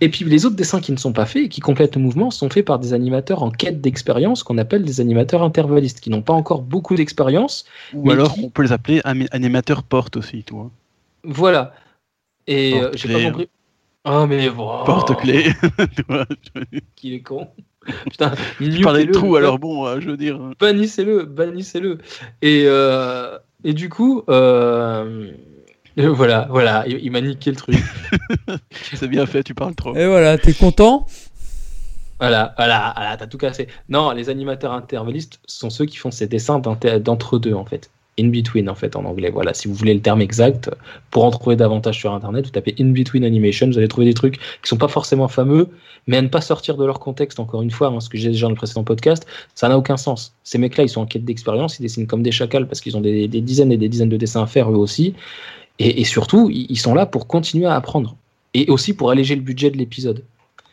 [0.00, 2.30] Et puis les autres dessins qui ne sont pas faits et qui complètent le mouvement
[2.30, 6.22] sont faits par des animateurs en quête d'expérience qu'on appelle des animateurs intervallistes, qui n'ont
[6.22, 7.64] pas encore beaucoup d'expérience.
[7.94, 10.70] Ou alors qui- on peut les appeler animateurs porte aussi, toi.
[11.22, 11.74] Voilà.
[12.46, 13.14] Et euh, j'ai Porte-clé.
[13.24, 13.48] pas compris.
[14.06, 14.84] Ah mais wow.
[15.16, 16.02] Tu
[16.72, 17.48] je- qu'il est con.
[18.10, 20.38] Putain, Je parlais de trous, alors bon, euh, je veux dire.
[20.58, 21.98] bannissez-le, bannissez-le.
[22.42, 25.30] Et, euh, et du coup, euh,
[25.96, 27.76] Voilà, voilà, il, il m'a niqué le truc.
[28.94, 29.94] C'est bien fait, tu parles trop.
[29.94, 31.06] Et voilà, t'es content?
[32.20, 33.66] Voilà, voilà, voilà t'as tout cassé.
[33.88, 37.90] Non, les animateurs intervallistes sont ceux qui font ces dessins d'inter- d'entre-deux, en fait.
[38.20, 39.30] In between, en fait, en anglais.
[39.30, 40.70] Voilà, si vous voulez le terme exact,
[41.10, 44.14] pour en trouver davantage sur Internet, vous tapez In between animation, vous allez trouver des
[44.14, 45.68] trucs qui sont pas forcément fameux,
[46.06, 48.28] mais à ne pas sortir de leur contexte, encore une fois, hein, ce que j'ai
[48.28, 50.32] déjà dans le précédent podcast, ça n'a aucun sens.
[50.44, 53.00] Ces mecs-là, ils sont en quête d'expérience, ils dessinent comme des chacals parce qu'ils ont
[53.00, 55.14] des, des dizaines et des dizaines de dessins à faire eux aussi.
[55.78, 58.16] Et, et surtout, ils sont là pour continuer à apprendre.
[58.54, 60.22] Et aussi pour alléger le budget de l'épisode.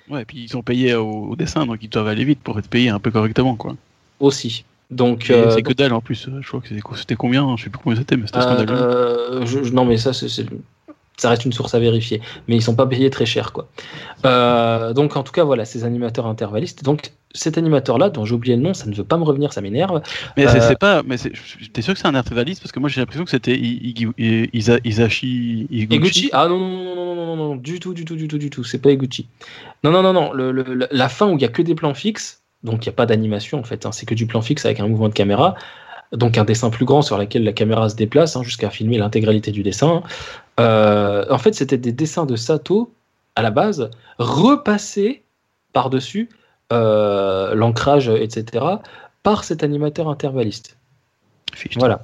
[0.10, 2.60] Ouais, et puis ils sont payés au, au dessin, donc ils doivent aller vite pour
[2.60, 3.76] être payés un peu correctement, quoi.
[4.20, 4.66] Aussi.
[4.92, 6.28] Donc, euh, c'est que dalle en plus.
[6.42, 7.56] Je crois que c'était combien?
[7.56, 8.74] Je sais plus combien c'était, mais c'était scandaleux.
[8.76, 10.46] Euh, je- je- non, mais ça, c'est-
[11.22, 13.70] ça reste une source à vérifier, mais ils sont pas payés très cher, quoi.
[14.26, 16.84] Euh, donc en tout cas, voilà, ces animateurs intervallistes.
[16.84, 19.62] Donc cet animateur-là, dont j'ai oublié le nom, ça ne veut pas me revenir, ça
[19.62, 20.02] m'énerve.
[20.36, 22.62] Mais c'est euh, pas, mais t'es sûr que c'est un intervalliste?
[22.64, 23.56] Parce que moi j'ai l'impression que c'était
[24.54, 26.32] Isashi Iguchi.
[26.34, 28.50] Ah non non, non non non non non du tout du tout du tout du
[28.50, 29.28] tout, c'est pas Iguchi.
[29.84, 31.94] Non non non non, le, le, la fin où il y a que des plans
[31.94, 34.66] fixes, donc il n'y a pas d'animation en fait, hein, c'est que du plan fixe
[34.66, 35.56] avec un mouvement de caméra.
[36.12, 39.52] Donc un dessin plus grand sur lequel la caméra se déplace hein, jusqu'à filmer l'intégralité
[39.52, 40.04] du dessin.
[40.60, 42.94] Euh, en fait, c'était des dessins de Sato
[43.36, 45.24] à la base, repassés
[45.74, 46.30] par-dessus
[46.74, 48.66] euh, l'ancrage, etc.,
[49.24, 50.78] par cet animateur intervalliste.
[51.78, 52.04] Voilà.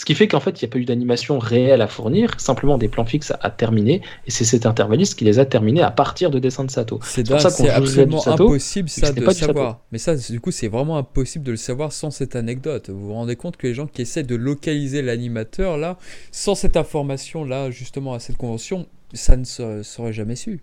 [0.00, 2.78] Ce qui fait qu'en fait, il n'y a pas eu d'animation réelle à fournir, simplement
[2.78, 5.90] des plans fixes à, à terminer, et c'est cet intervalliste qui les a terminés à
[5.90, 7.00] partir de dessins de Sato.
[7.02, 9.80] C'est pour ça qu'on absolument Sato, impossible ça de savoir.
[9.92, 12.88] Mais ça, du coup, c'est vraiment impossible de le savoir sans cette anecdote.
[12.88, 15.98] Vous vous rendez compte que les gens qui essaient de localiser l'animateur, là,
[16.32, 20.62] sans cette information-là, justement, à cette convention, ça ne se- serait jamais su.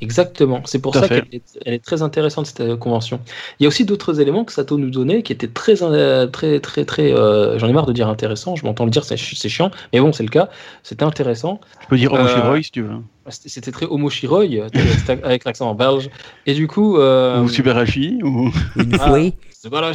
[0.00, 0.62] Exactement.
[0.64, 3.20] C'est pour Tout ça qu'elle est, elle est très intéressante cette euh, convention.
[3.58, 6.60] Il y a aussi d'autres éléments que Sato nous donnait qui étaient très, euh, très,
[6.60, 7.12] très, très.
[7.12, 8.56] euh, J'en ai marre de dire intéressant.
[8.56, 10.48] Je m'entends le dire, c'est ch- c'est chiant, mais bon, c'est le cas.
[10.82, 11.60] C'était intéressant.
[11.82, 12.96] Je peux dire Euh, Omoshiroi si tu veux.
[13.28, 16.10] C'était c'était très homochiroi c'était avec l'accent en belge.
[16.46, 16.96] Et du coup.
[16.98, 18.50] euh, Ou Subarashi, ou.
[18.98, 19.16] Ah.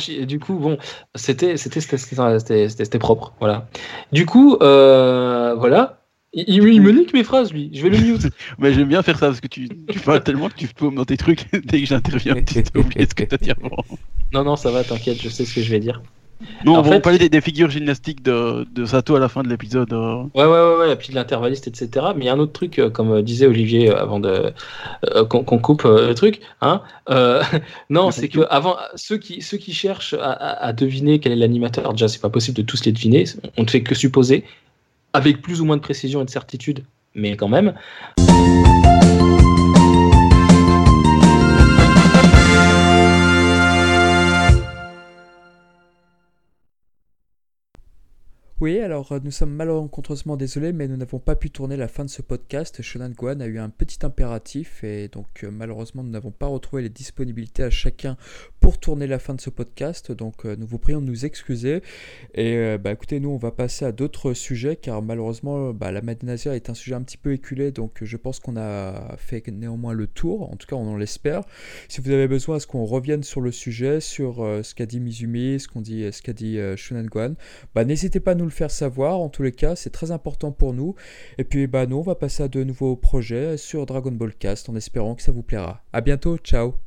[0.09, 0.78] Et du coup, bon,
[1.16, 3.68] c'était c'était c'était c'était- c'était- c'était propre, voilà.
[4.11, 6.01] Du coup, euh, voilà.
[6.36, 7.71] Il, il- me nique mes phrases, lui.
[7.73, 8.27] Je vais le mute.
[8.59, 11.05] Mais j'aime bien faire ça parce que tu, tu parles tellement que tu paumes dans
[11.05, 11.49] tes trucs.
[11.65, 13.75] Dès que j'interviens, tu t'as oublié ce que t'as dit avant.
[14.31, 16.01] non, non, ça va, t'inquiète, je sais ce que je vais dire.
[16.63, 19.41] Non, En on va parler des, des figures gymnastiques de, de Sato à la fin
[19.43, 19.93] de l'épisode.
[19.93, 20.23] euh.
[20.33, 22.13] Ouais, ouais, ouais, ouais, et puis de l'intervalliste, etc.
[22.13, 24.51] Mais il y a un autre truc, euh, comme euh, disait Olivier avant de
[25.15, 26.41] euh, qu'on coupe le truc.
[26.61, 26.81] Hein
[27.89, 31.36] non, c'est que avant ceux qui ceux qui cherchent à, à- à deviner quel est
[31.38, 33.25] l'animateur, déjà c'est pas possible de tous les deviner.
[33.57, 34.45] On ne fait que supposer,
[35.16, 37.74] avec plus ou moins de précision et de certitude, mais quand même.
[48.62, 52.06] Oui, alors euh, nous sommes malencontreusement désolés, mais nous n'avons pas pu tourner la fin
[52.06, 52.82] de ce podcast.
[52.82, 56.82] Shonan Guan a eu un petit impératif et donc euh, malheureusement nous n'avons pas retrouvé
[56.82, 58.16] les disponibilités à chacun
[58.62, 60.14] pour tourner la fin de ce podcast.
[60.14, 61.82] Donc euh, nous vous prions de nous excuser.
[62.34, 66.56] Et bah, écoutez, nous on va passer à d'autres sujets car malheureusement bah, la Madinazia
[66.56, 67.72] est un sujet un petit peu éculé.
[67.72, 70.49] Donc je pense qu'on a fait néanmoins le tour.
[70.49, 71.41] En tout cas, on en l'espère.
[71.89, 75.01] Si vous avez besoin à ce qu'on revienne sur le sujet, sur ce qu'a dit
[75.01, 77.36] Mizumi, ce qu'on dit, ce qu'a dit euh, Shonan Guan,
[77.74, 79.20] bah, n'hésitez pas à le faire savoir.
[79.20, 80.96] En tous les cas, c'est très important pour nous.
[81.38, 84.70] Et puis, bah, nous, on va passer à de nouveaux projets sur Dragon Ball Cast
[84.70, 85.84] en espérant que ça vous plaira.
[85.93, 86.84] À bientôt, ciao